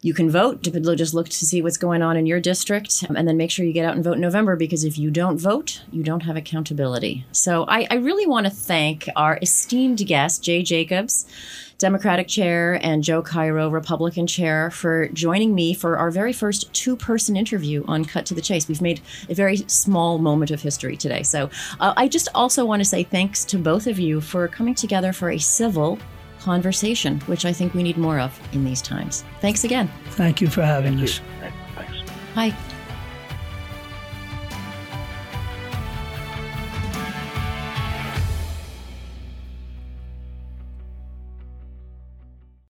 you 0.01 0.13
can 0.13 0.32
vote. 0.32 0.62
Just 0.62 1.13
look 1.13 1.28
to 1.28 1.45
see 1.45 1.62
what's 1.62 1.75
going 1.75 2.01
on 2.01 2.15
in 2.15 2.25
your 2.25 2.39
district, 2.39 3.04
and 3.13 3.28
then 3.28 3.36
make 3.36 3.51
sure 3.51 3.65
you 3.65 3.73
get 3.73 3.84
out 3.84 3.95
and 3.95 4.04
vote 4.04 4.13
in 4.13 4.21
November 4.21 4.56
because 4.56 4.86
if 4.86 4.97
you 4.97 5.12
don't 5.12 5.38
vote, 5.38 5.82
you 5.91 6.04
don't 6.04 6.23
have 6.23 6.38
accountability. 6.38 7.25
So 7.34 7.65
I, 7.67 7.86
I 7.91 7.95
really 7.95 8.25
want 8.25 8.45
to 8.45 8.49
thank 8.49 9.10
our 9.17 9.38
esteemed 9.41 10.08
guest, 10.08 10.41
Jay 10.41 10.63
Jacobs. 10.63 11.25
Democratic 11.77 12.27
chair, 12.27 12.79
and 12.81 13.03
Joe 13.03 13.21
Cairo, 13.21 13.69
Republican 13.69 14.27
chair, 14.27 14.71
for 14.71 15.07
joining 15.09 15.53
me 15.53 15.73
for 15.73 15.97
our 15.97 16.11
very 16.11 16.33
first 16.33 16.73
two 16.73 16.95
person 16.95 17.35
interview 17.35 17.83
on 17.88 18.05
Cut 18.05 18.25
to 18.27 18.33
the 18.33 18.41
Chase. 18.41 18.67
We've 18.67 18.81
made 18.81 19.01
a 19.29 19.33
very 19.33 19.57
small 19.67 20.17
moment 20.17 20.51
of 20.51 20.61
history 20.61 20.95
today. 20.95 21.23
So 21.23 21.49
uh, 21.79 21.93
I 21.97 22.07
just 22.07 22.29
also 22.33 22.65
want 22.65 22.79
to 22.81 22.85
say 22.85 23.03
thanks 23.03 23.43
to 23.45 23.57
both 23.57 23.88
of 23.88 23.99
you 23.99 24.21
for 24.21 24.47
coming 24.47 24.75
together 24.75 25.13
for 25.13 25.31
a 25.31 25.38
civil 25.38 25.99
conversation, 26.39 27.19
which 27.21 27.45
I 27.45 27.51
think 27.51 27.73
we 27.73 27.83
need 27.83 27.97
more 27.97 28.19
of 28.19 28.39
in 28.53 28.63
these 28.63 28.81
times. 28.81 29.25
Thanks 29.41 29.63
again. 29.63 29.89
Thank 30.11 30.41
you 30.41 30.47
for 30.47 30.61
having 30.61 30.97
Thank 30.97 31.09
us. 31.09 31.19
You. 31.19 31.25
Thanks. 31.75 32.11
Bye. 32.35 32.74